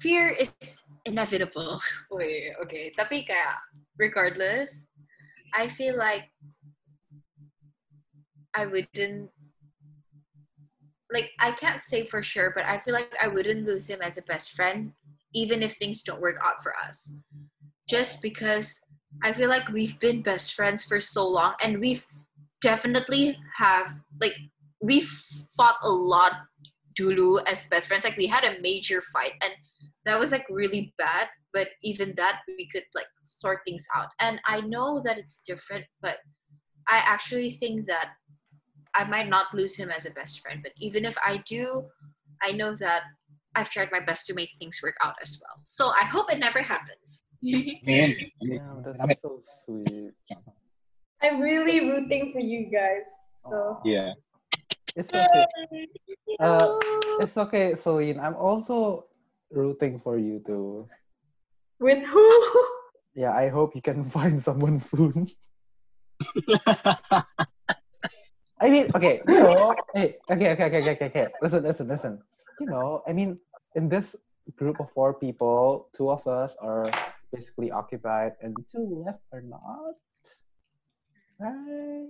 fear 0.00 0.32
is 0.34 0.82
inevitable. 1.04 1.80
Wait, 2.10 2.52
okay. 2.64 2.92
Tapi 2.96 3.24
kayak, 3.28 3.60
regardless, 4.00 4.88
I 5.54 5.68
feel 5.68 5.96
like 5.96 6.30
I 8.54 8.66
wouldn't 8.66 9.30
like 11.12 11.30
I 11.38 11.52
can't 11.52 11.82
say 11.82 12.06
for 12.06 12.22
sure, 12.22 12.52
but 12.54 12.66
I 12.66 12.78
feel 12.78 12.92
like 12.94 13.14
I 13.22 13.28
wouldn't 13.28 13.64
lose 13.64 13.86
him 13.86 14.00
as 14.02 14.18
a 14.18 14.22
best 14.22 14.52
friend, 14.52 14.92
even 15.32 15.62
if 15.62 15.74
things 15.74 16.02
don't 16.02 16.20
work 16.20 16.36
out 16.44 16.62
for 16.62 16.74
us. 16.76 17.12
Just 17.88 18.20
because 18.20 18.80
I 19.22 19.32
feel 19.32 19.48
like 19.48 19.68
we've 19.68 19.98
been 20.00 20.22
best 20.22 20.54
friends 20.54 20.84
for 20.84 21.00
so 21.00 21.26
long 21.26 21.54
and 21.62 21.78
we've 21.78 22.04
definitely 22.60 23.38
have 23.56 23.94
like 24.20 24.34
we've 24.82 25.12
fought 25.56 25.76
a 25.84 25.90
lot 25.90 26.32
dulu 26.96 27.38
as 27.46 27.66
best 27.66 27.88
friends. 27.88 28.04
Like 28.04 28.16
we 28.16 28.26
had 28.26 28.44
a 28.44 28.60
major 28.60 29.00
fight 29.00 29.32
and 29.42 29.52
that 30.04 30.18
was 30.18 30.32
like 30.32 30.46
really 30.50 30.94
bad, 30.98 31.28
but 31.52 31.68
even 31.82 32.14
that 32.16 32.40
we 32.46 32.68
could 32.68 32.84
like 32.94 33.06
sort 33.22 33.60
things 33.66 33.86
out. 33.94 34.08
And 34.20 34.40
I 34.46 34.60
know 34.62 35.00
that 35.04 35.18
it's 35.18 35.38
different, 35.38 35.84
but 36.02 36.18
I 36.88 37.02
actually 37.04 37.50
think 37.50 37.86
that 37.86 38.10
I 38.94 39.04
might 39.04 39.28
not 39.28 39.54
lose 39.54 39.76
him 39.76 39.90
as 39.90 40.06
a 40.06 40.10
best 40.10 40.40
friend, 40.40 40.60
but 40.62 40.72
even 40.78 41.04
if 41.04 41.16
I 41.24 41.42
do, 41.46 41.84
I 42.42 42.52
know 42.52 42.76
that 42.76 43.04
I've 43.56 43.70
tried 43.70 43.90
my 43.92 44.00
best 44.00 44.26
to 44.26 44.34
make 44.34 44.50
things 44.58 44.80
work 44.82 44.96
out 45.02 45.14
as 45.22 45.38
well. 45.40 45.60
So 45.64 45.86
I 45.86 46.04
hope 46.04 46.32
it 46.32 46.38
never 46.38 46.60
happens. 46.60 47.22
Man, 47.42 48.14
that's 48.42 49.22
so 49.22 49.40
sweet. 49.64 50.12
I'm 51.22 51.40
really 51.40 51.90
rooting 51.90 52.32
for 52.32 52.40
you 52.40 52.70
guys. 52.70 53.04
So. 53.48 53.80
yeah. 53.84 54.12
It's 54.96 55.12
okay. 55.12 55.46
Uh, 56.38 56.68
it's 57.20 57.36
okay, 57.36 57.74
Celine. 57.74 58.20
I'm 58.20 58.36
also 58.36 59.06
rooting 59.54 59.98
for 59.98 60.18
you 60.18 60.42
too. 60.44 60.88
With 61.80 62.04
who? 62.04 62.26
Yeah, 63.14 63.32
I 63.32 63.48
hope 63.48 63.74
you 63.74 63.82
can 63.82 64.10
find 64.16 64.42
someone 64.42 64.80
soon. 64.80 65.28
I 68.60 68.70
mean, 68.70 68.86
okay, 68.94 69.20
you 69.28 69.40
know, 69.40 69.74
hey, 69.94 70.16
okay, 70.30 70.52
okay, 70.52 70.64
okay, 70.64 70.78
okay, 70.78 70.92
okay, 70.92 71.06
okay. 71.06 71.26
Listen, 71.42 71.62
listen, 71.62 71.88
listen. 71.88 72.22
You 72.60 72.66
know, 72.66 73.02
I 73.06 73.12
mean, 73.12 73.38
in 73.74 73.88
this 73.88 74.16
group 74.56 74.80
of 74.80 74.90
four 74.90 75.12
people, 75.12 75.88
two 75.92 76.10
of 76.10 76.26
us 76.26 76.56
are 76.62 76.88
basically 77.32 77.70
occupied, 77.70 78.32
and 78.40 78.54
the 78.56 78.64
two 78.70 79.04
left 79.04 79.20
are 79.32 79.42
not. 79.42 79.98
Right? 81.38 82.08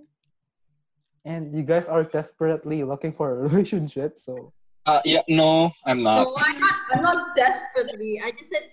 And 1.24 1.56
you 1.56 1.62
guys 1.62 1.86
are 1.86 2.04
desperately 2.04 2.84
looking 2.84 3.12
for 3.12 3.32
a 3.32 3.34
relationship, 3.48 4.20
so 4.20 4.52
Uh, 4.86 5.00
yeah, 5.04 5.22
no, 5.28 5.72
I'm 5.86 6.02
not. 6.02 6.26
No, 6.26 6.34
I'm 6.36 6.60
not. 6.60 6.74
I'm 6.92 7.02
not 7.02 7.36
desperately. 7.36 8.20
I 8.22 8.32
just 8.32 8.50
said 8.52 8.70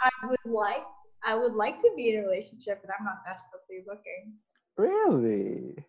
I 0.00 0.10
would 0.26 0.38
like. 0.44 0.84
I 1.24 1.34
would 1.34 1.54
like 1.54 1.82
to 1.82 1.90
be 1.96 2.10
in 2.10 2.20
a 2.20 2.26
relationship, 2.26 2.80
but 2.82 2.90
I'm 2.96 3.04
not 3.04 3.24
desperately 3.26 3.84
looking. 3.86 4.34
really, 4.76 5.84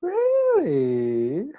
really. 0.00 1.52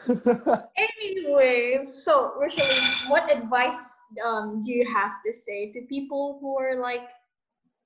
Anyway, 0.77 1.87
so 1.95 2.33
Rochelle, 2.39 3.09
what 3.09 3.29
advice 3.29 3.93
um 4.25 4.63
do 4.63 4.71
you 4.71 4.87
have 4.87 5.21
to 5.25 5.33
say 5.33 5.73
to 5.73 5.81
people 5.89 6.37
who 6.39 6.57
are 6.57 6.79
like, 6.79 7.09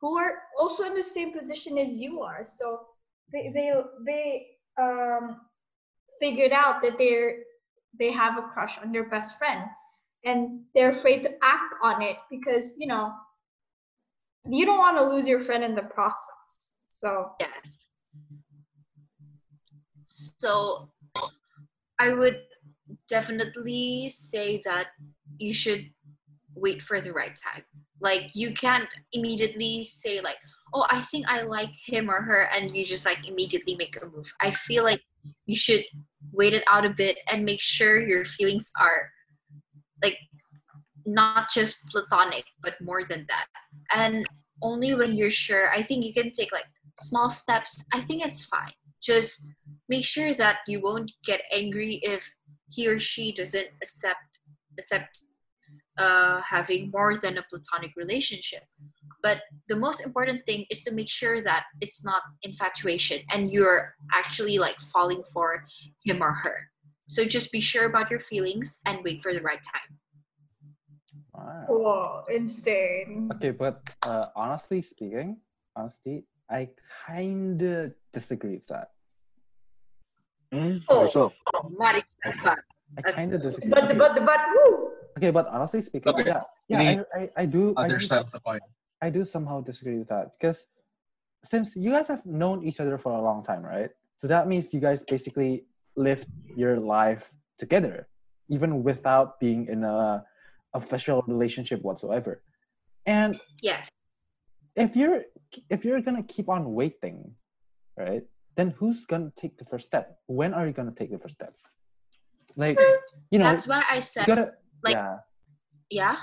who 0.02 0.18
are 0.18 0.44
also 0.60 0.84
in 0.86 0.94
the 0.94 1.02
same 1.02 1.34
position 1.34 1.80
as 1.80 1.98
you 1.98 2.22
are? 2.22 2.46
So 2.46 2.86
they 3.34 3.52
they 3.52 3.74
they 4.06 4.48
um 4.80 5.42
figured 6.20 6.52
out 6.52 6.84
that 6.84 7.00
they're 7.00 7.38
they 7.98 8.12
have 8.12 8.38
a 8.38 8.42
crush 8.42 8.78
on 8.80 8.92
their 8.92 9.10
best 9.10 9.38
friend, 9.38 9.64
and 10.26 10.62
they're 10.74 10.92
afraid 10.92 11.24
to 11.24 11.32
act 11.44 11.76
on 11.84 12.02
it 12.02 12.18
because 12.30 12.76
you 12.78 12.88
know 12.88 13.14
you 14.50 14.66
don't 14.66 14.80
want 14.80 14.98
to 14.98 15.04
lose 15.04 15.28
your 15.28 15.42
friend 15.42 15.64
in 15.64 15.76
the 15.76 15.84
process. 15.84 16.76
So 16.90 17.32
yeah 17.40 17.48
So 20.12 20.90
I 22.00 22.14
would 22.14 22.42
definitely 23.08 24.10
say 24.10 24.62
that 24.66 24.88
you 25.38 25.54
should 25.54 25.90
wait 26.56 26.82
for 26.82 27.00
the 27.00 27.14
right 27.14 27.36
time. 27.36 27.64
Like 28.02 28.36
you 28.36 28.54
can't 28.54 28.90
immediately 29.14 29.84
say 29.84 30.20
like, 30.20 30.40
"Oh, 30.74 30.86
I 30.90 31.02
think 31.02 31.26
I 31.28 31.42
like 31.44 31.74
him 31.86 32.10
or 32.10 32.22
her," 32.22 32.48
and 32.56 32.76
you 32.76 32.86
just 32.86 33.06
like 33.06 33.28
immediately 33.28 33.76
make 33.76 33.98
a 34.02 34.06
move. 34.06 34.34
I 34.42 34.52
feel 34.52 34.84
like 34.84 35.02
you 35.46 35.56
should 35.56 35.84
wait 36.32 36.54
it 36.54 36.64
out 36.70 36.86
a 36.86 36.90
bit 36.90 37.20
and 37.32 37.46
make 37.46 37.62
sure 37.62 38.00
your 38.00 38.26
feelings 38.26 38.72
are 38.80 39.10
like 40.04 40.18
not 41.06 41.50
just 41.50 41.88
platonic, 41.88 42.46
but 42.62 42.80
more 42.82 43.04
than 43.04 43.26
that. 43.30 43.48
And 43.94 44.26
only 44.62 44.94
when 44.94 45.14
you're 45.14 45.32
sure, 45.32 45.70
I 45.70 45.82
think 45.82 46.06
you 46.06 46.14
can 46.14 46.32
take 46.32 46.52
like 46.52 46.66
small 46.98 47.30
steps. 47.30 47.84
I 47.94 48.02
think 48.02 48.26
it's 48.26 48.46
fine. 48.46 48.72
Just 49.02 49.46
make 49.90 50.06
sure 50.06 50.34
that 50.36 50.60
you 50.68 50.82
won't 50.82 51.12
get 51.26 51.42
angry 51.52 52.00
if 52.04 52.36
he 52.70 52.88
or 52.88 53.00
she 53.00 53.34
doesn't 53.34 53.70
accept 53.82 54.40
accept 54.78 55.22
uh, 55.98 56.42
having 56.42 56.90
more 56.92 57.18
than 57.18 57.38
a 57.38 57.44
platonic 57.50 57.92
relationship. 57.96 58.64
But 59.24 59.42
the 59.68 59.76
most 59.76 60.02
important 60.02 60.44
thing 60.44 60.66
is 60.70 60.82
to 60.84 60.92
make 60.92 61.10
sure 61.10 61.42
that 61.42 61.66
it's 61.80 62.04
not 62.04 62.22
infatuation 62.44 63.22
and 63.34 63.52
you're 63.52 63.94
actually 64.14 64.58
like 64.58 64.80
falling 64.94 65.24
for 65.32 65.64
him 66.04 66.22
or 66.24 66.34
her. 66.34 66.58
So 67.08 67.26
just 67.26 67.52
be 67.52 67.60
sure 67.62 67.86
about 67.86 68.10
your 68.10 68.20
feelings 68.20 68.80
and 68.86 69.00
wait 69.04 69.22
for 69.22 69.34
the 69.34 69.42
right 69.42 69.62
time. 69.62 69.90
Wow. 71.34 71.66
whoa, 71.68 72.24
insane. 72.34 73.30
Okay, 73.36 73.52
but 73.52 73.82
uh, 74.04 74.28
honestly 74.36 74.82
speaking, 74.82 75.38
honestly, 75.76 76.24
I 76.50 76.70
kind 77.08 77.62
of 77.62 77.94
disagree 78.14 78.56
with 78.56 78.68
that. 78.68 78.92
Mm, 80.54 80.84
Oh. 80.90 81.06
so 81.08 81.32
Mari 81.72 82.04
coba. 82.24 82.58
I 82.98 83.02
kind 83.12 83.34
of 83.34 83.42
disagree. 83.42 83.70
But 83.72 83.86
okay. 83.92 83.96
but 83.96 84.16
but 84.26 84.42
woo. 84.52 84.92
okay, 85.18 85.32
but 85.32 85.48
honestly 85.48 85.80
speaking, 85.80 86.12
Okay. 86.12 86.28
yeah, 86.28 86.44
yeah, 86.68 87.04
I, 87.16 87.20
I, 87.20 87.30
I 87.38 87.46
do, 87.46 87.74
I 87.78 87.88
other 87.88 87.98
do, 88.00 88.08
the 88.08 88.40
coin. 88.44 88.60
I 89.02 89.10
do 89.10 89.26
somehow 89.26 89.62
disagree 89.62 89.98
with 89.98 90.08
that 90.10 90.32
because 90.40 90.68
since 91.44 91.76
you 91.76 91.90
guys 91.92 92.08
have 92.08 92.26
known 92.26 92.64
each 92.64 92.80
other 92.80 92.98
for 92.98 93.12
a 93.14 93.22
long 93.22 93.44
time, 93.44 93.64
right? 93.64 93.90
So 94.18 94.28
that 94.28 94.48
means 94.48 94.74
you 94.74 94.80
guys 94.80 95.04
basically 95.04 95.66
lived 95.96 96.28
your 96.56 96.78
life 96.80 97.34
together, 97.58 98.08
even 98.50 98.84
without 98.84 99.40
being 99.40 99.66
in 99.68 99.84
a 99.84 100.24
official 100.74 101.24
relationship 101.28 101.82
whatsoever. 101.82 102.44
And 103.08 103.40
Yes. 103.62 103.90
if 104.76 104.96
you're 104.96 105.24
if 105.70 105.84
you're 105.84 106.00
gonna 106.02 106.24
keep 106.24 106.48
on 106.48 106.74
waiting, 106.74 107.36
right? 107.98 108.24
Then 108.56 108.70
who's 108.78 109.06
gonna 109.06 109.32
take 109.36 109.58
the 109.58 109.66
first 109.66 109.88
step? 109.88 110.20
When 110.28 110.54
are 110.54 110.66
you 110.68 110.74
gonna 110.74 110.92
take 110.94 111.12
the 111.12 111.18
first 111.18 111.36
step? 111.36 111.56
Like, 112.56 112.80
you 113.32 113.40
know, 113.40 113.46
That's 113.46 113.68
why 113.68 113.84
I 113.90 114.00
said 114.00 114.28
gotta, 114.28 114.54
like- 114.84 114.96
yeah, 114.96 115.18
yeah. 115.90 116.16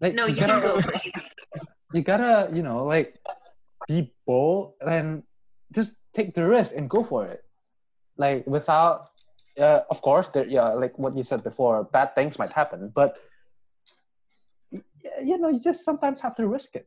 like 0.00 0.14
No, 0.14 0.26
you 0.26 0.36
gotta, 0.36 0.52
can 0.52 0.62
go 0.62 0.80
first. 0.86 1.08
You 1.92 2.02
gotta, 2.02 2.54
you 2.54 2.62
know, 2.62 2.84
like 2.84 3.18
be 3.86 4.12
bold 4.26 4.74
and 4.86 5.22
just 5.72 5.96
take 6.14 6.34
the 6.34 6.46
risk 6.46 6.74
and 6.74 6.88
go 6.88 7.02
for 7.02 7.26
it. 7.26 7.42
Like 8.16 8.46
without, 8.46 9.10
uh, 9.58 9.80
of 9.90 10.02
course, 10.02 10.28
there, 10.28 10.46
yeah, 10.46 10.68
like 10.68 10.98
what 10.98 11.16
you 11.16 11.22
said 11.22 11.42
before, 11.42 11.84
bad 11.84 12.14
things 12.14 12.38
might 12.38 12.52
happen, 12.52 12.92
but 12.94 13.16
you 15.22 15.38
know, 15.38 15.48
you 15.48 15.60
just 15.60 15.84
sometimes 15.84 16.20
have 16.20 16.34
to 16.36 16.46
risk 16.46 16.74
it. 16.74 16.86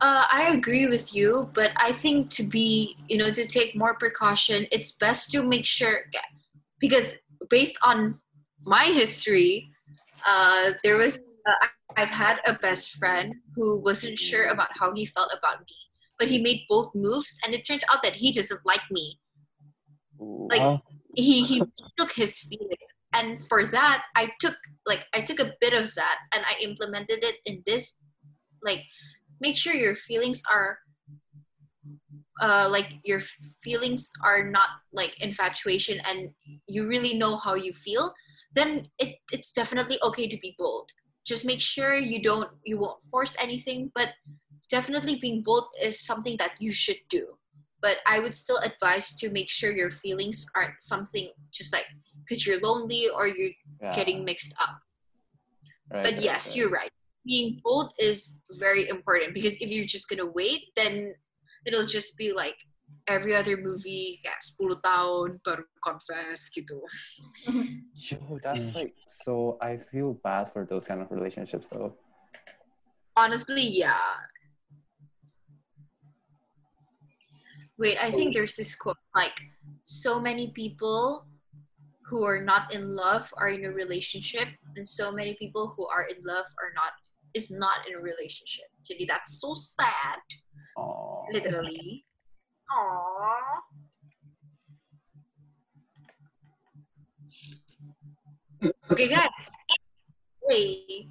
Uh, 0.00 0.24
I 0.32 0.52
agree 0.54 0.86
with 0.86 1.14
you, 1.14 1.50
but 1.54 1.70
I 1.76 1.92
think 1.92 2.30
to 2.30 2.42
be, 2.42 2.96
you 3.08 3.18
know, 3.18 3.30
to 3.30 3.46
take 3.46 3.76
more 3.76 3.94
precaution, 3.94 4.66
it's 4.72 4.92
best 4.92 5.30
to 5.32 5.42
make 5.42 5.66
sure, 5.66 6.04
because 6.80 7.14
based 7.50 7.76
on 7.82 8.14
my 8.64 8.84
history, 8.84 9.70
uh, 10.26 10.72
there 10.82 10.96
was, 10.96 11.18
uh, 11.46 11.66
I've 11.96 12.08
had 12.08 12.40
a 12.46 12.54
best 12.54 12.96
friend 12.96 13.34
who 13.54 13.82
wasn't 13.82 14.18
sure 14.18 14.46
about 14.46 14.68
how 14.78 14.92
he 14.94 15.06
felt 15.06 15.32
about 15.36 15.60
me, 15.60 15.76
but 16.18 16.28
he 16.28 16.38
made 16.38 16.62
both 16.68 16.94
moves, 16.94 17.38
and 17.44 17.54
it 17.54 17.66
turns 17.66 17.84
out 17.92 18.02
that 18.02 18.14
he 18.14 18.32
doesn't 18.32 18.60
like 18.64 18.82
me. 18.90 19.18
Like, 20.18 20.80
he 21.14 21.42
he 21.44 21.62
took 21.96 22.12
his 22.12 22.40
feelings 22.40 22.76
and 23.14 23.40
for 23.48 23.64
that 23.64 24.04
i 24.14 24.30
took 24.38 24.54
like 24.84 25.00
i 25.14 25.20
took 25.20 25.40
a 25.40 25.54
bit 25.60 25.72
of 25.72 25.92
that 25.94 26.18
and 26.34 26.44
i 26.46 26.54
implemented 26.62 27.24
it 27.24 27.36
in 27.46 27.62
this 27.66 28.00
like 28.62 28.80
make 29.40 29.56
sure 29.56 29.72
your 29.74 29.94
feelings 29.94 30.42
are 30.52 30.78
uh 32.42 32.68
like 32.70 32.98
your 33.04 33.20
feelings 33.62 34.10
are 34.22 34.44
not 34.44 34.68
like 34.92 35.22
infatuation 35.22 36.00
and 36.06 36.30
you 36.68 36.86
really 36.86 37.16
know 37.16 37.36
how 37.36 37.54
you 37.54 37.72
feel 37.72 38.12
then 38.54 38.86
it 38.98 39.16
it's 39.32 39.52
definitely 39.52 39.98
okay 40.02 40.28
to 40.28 40.38
be 40.38 40.54
bold 40.58 40.90
just 41.26 41.44
make 41.44 41.60
sure 41.60 41.94
you 41.94 42.22
don't 42.22 42.50
you 42.64 42.78
won't 42.78 43.02
force 43.10 43.36
anything 43.40 43.90
but 43.94 44.14
definitely 44.70 45.16
being 45.16 45.42
bold 45.42 45.66
is 45.82 46.00
something 46.00 46.36
that 46.38 46.52
you 46.60 46.72
should 46.72 46.98
do 47.08 47.36
but 47.86 47.98
I 48.06 48.20
would 48.20 48.34
still 48.34 48.58
advise 48.58 49.14
to 49.16 49.30
make 49.30 49.48
sure 49.48 49.70
your 49.72 49.90
feelings 49.90 50.46
aren't 50.54 50.80
something 50.80 51.28
just 51.52 51.72
like 51.72 51.86
because 52.24 52.46
you're 52.46 52.60
lonely 52.60 53.08
or 53.14 53.28
you're 53.28 53.52
Yeah, 53.80 53.94
getting 53.94 54.24
mixed 54.24 54.54
up. 54.60 54.80
right, 55.92 56.02
But 56.02 56.22
yes, 56.22 56.48
right. 56.48 56.56
you're 56.56 56.70
right. 56.70 56.90
Being 57.24 57.60
bold 57.62 57.92
is 57.98 58.40
very 58.58 58.88
important 58.88 59.34
because 59.34 59.54
if 59.60 59.70
you're 59.70 59.86
just 59.86 60.08
gonna 60.08 60.26
wait, 60.26 60.62
then 60.76 61.14
it'll 61.66 61.86
just 61.86 62.16
be 62.16 62.32
like 62.32 62.56
every 63.06 63.34
other 63.34 63.56
movie, 63.56 64.18
kayak 64.22 64.42
10 64.42 64.82
tahun 64.82 65.38
baru 65.46 65.64
confess 65.78 66.50
gitu. 66.50 66.82
Yo, 68.10 68.18
that's 68.42 68.74
Mm. 68.74 68.74
like 68.74 68.94
so. 69.06 69.56
I 69.62 69.78
feel 69.78 70.18
bad 70.22 70.50
for 70.52 70.66
those 70.66 70.84
kind 70.84 71.00
of 71.00 71.08
relationships, 71.10 71.66
though. 71.70 71.94
Honestly, 73.16 73.62
yeah. 73.62 74.20
Wait, 77.78 77.96
I 78.00 78.10
think 78.10 78.32
there's 78.32 78.54
this 78.56 78.72
quote 78.74 78.96
like 79.14 79.36
so 79.84 80.16
many 80.16 80.48
people 80.56 81.28
who 82.08 82.24
are 82.24 82.40
not 82.40 82.72
in 82.72 82.96
love 82.96 83.28
are 83.36 83.52
in 83.52 83.64
a 83.68 83.72
relationship 83.72 84.48
and 84.76 84.86
so 84.86 85.12
many 85.12 85.36
people 85.36 85.74
who 85.76 85.84
are 85.92 86.08
in 86.08 86.16
love 86.24 86.48
are 86.56 86.72
not 86.72 86.96
is 87.36 87.52
not 87.52 87.84
in 87.84 87.92
a 87.92 88.00
relationship. 88.00 88.64
Jadi 88.80 89.04
that's 89.04 89.44
so 89.44 89.52
sad, 89.52 90.24
Oh, 90.80 91.28
literally. 91.36 92.05
Aww. 92.66 93.62
Okay, 98.90 99.08
guys. 99.08 99.50
Yay. 100.50 101.06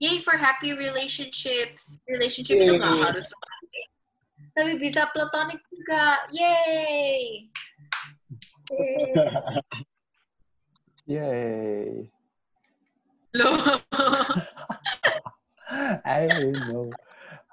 Yay 0.00 0.18
for 0.22 0.36
happy 0.36 0.72
relationships. 0.72 1.98
Relationship 2.08 2.56
itu 2.58 2.72
nggak 2.78 2.96
Yay. 2.96 3.02
harus. 3.04 3.26
Tapi 4.56 4.78
bisa 4.80 5.06
platonic 5.12 5.60
juga. 5.70 6.18
Yay. 6.32 7.50
Yay. 11.10 12.10
Loh. 13.34 13.58
I 16.04 16.26
don't 16.26 16.52
know 16.66 16.90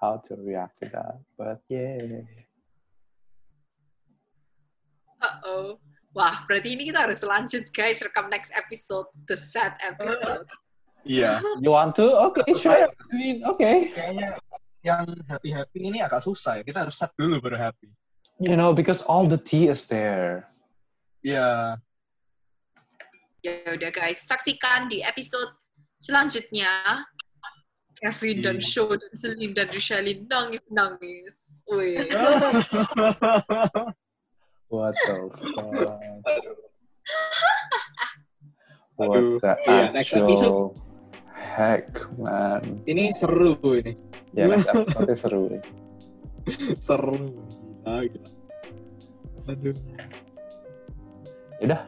how 0.01 0.18
to 0.26 0.34
react 0.41 0.82
to 0.82 0.89
that, 0.89 1.22
but 1.38 1.62
yay. 1.70 2.26
Uh-oh. 5.48 5.80
Wah, 6.12 6.43
berarti 6.50 6.74
ini 6.74 6.89
kita 6.89 7.06
harus 7.08 7.22
lanjut 7.22 7.70
guys 7.72 8.02
rekam 8.02 8.28
next 8.28 8.52
episode, 8.52 9.08
the 9.32 9.39
sad 9.39 9.80
episode. 9.80 10.43
Iya. 11.08 11.39
You 11.64 11.72
want 11.72 11.95
to? 12.04 12.04
Okay, 12.04 12.52
sure. 12.52 12.84
I 12.84 13.16
mean, 13.16 13.39
okay. 13.48 13.95
Kayaknya 13.95 14.36
yang 14.84 15.08
happy-happy 15.32 15.88
ini 15.88 16.04
agak 16.04 16.20
susah 16.20 16.60
ya. 16.60 16.68
Kita 16.68 16.84
harus 16.84 17.00
set 17.00 17.16
dulu 17.16 17.39
baru 17.39 17.56
happy. 17.56 17.88
You 18.43 18.60
know, 18.60 18.76
because 18.76 19.00
all 19.08 19.24
the 19.24 19.39
tea 19.39 19.72
is 19.72 19.88
there. 19.88 20.52
Iya. 21.24 21.80
Ya 23.39 23.72
udah 23.72 23.91
guys, 23.95 24.20
saksikan 24.20 24.91
di 24.91 25.00
episode 25.00 25.56
selanjutnya. 26.04 27.08
Kevin 28.04 28.43
dan 28.43 28.60
Iya. 28.60 28.68
Show 28.68 28.91
dan 28.91 29.14
Celine 29.16 29.56
dan 29.56 29.72
Rishalin 29.72 30.28
nangis-nangis. 30.28 31.64
Wih. 31.72 32.04
What 34.68 34.95
the 35.07 35.15
fuck? 35.55 35.72
What 38.97 39.09
Aduh. 39.13 39.38
the 39.39 39.53
Iya, 39.63 39.86
next 39.93 40.11
episode. 40.18 40.74
heck, 41.32 41.88
man? 42.18 42.82
ini 42.89 43.13
seru 43.13 43.53
ini. 43.78 43.93
Ya, 44.34 44.49
next 44.49 44.68
episode 44.68 45.13
seru 45.15 45.41
nih. 45.53 45.61
seru. 46.86 47.32
Ah, 47.86 48.01
gila. 48.03 48.30
Aduh. 49.47 49.76
Yaudah, 51.63 51.82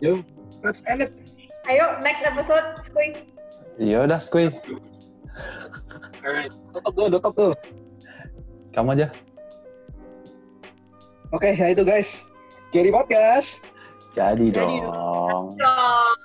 Yo, 0.00 0.22
let's 0.62 0.80
end 0.86 1.02
it. 1.02 1.12
Ayo, 1.68 1.98
next 2.00 2.22
episode, 2.24 2.64
Squid. 2.80 3.28
yaudah, 3.76 4.22
squeeze. 4.22 4.62
Alright, 6.24 6.50
tutup 6.72 6.94
tuh, 6.96 7.06
tutup 7.12 7.32
tuh. 7.36 7.52
Kamu 8.72 8.94
aja. 8.96 9.10
Oke, 11.28 11.52
ya 11.52 11.76
itu 11.76 11.84
guys. 11.84 12.24
Jadi 12.72 12.88
podcast. 12.88 13.64
Jadi 14.16 14.48
Jadi 14.48 14.80
dong. 14.80 15.52
dong. 15.60 16.16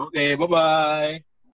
Oke, 0.00 0.32
bye-bye. 0.38 1.27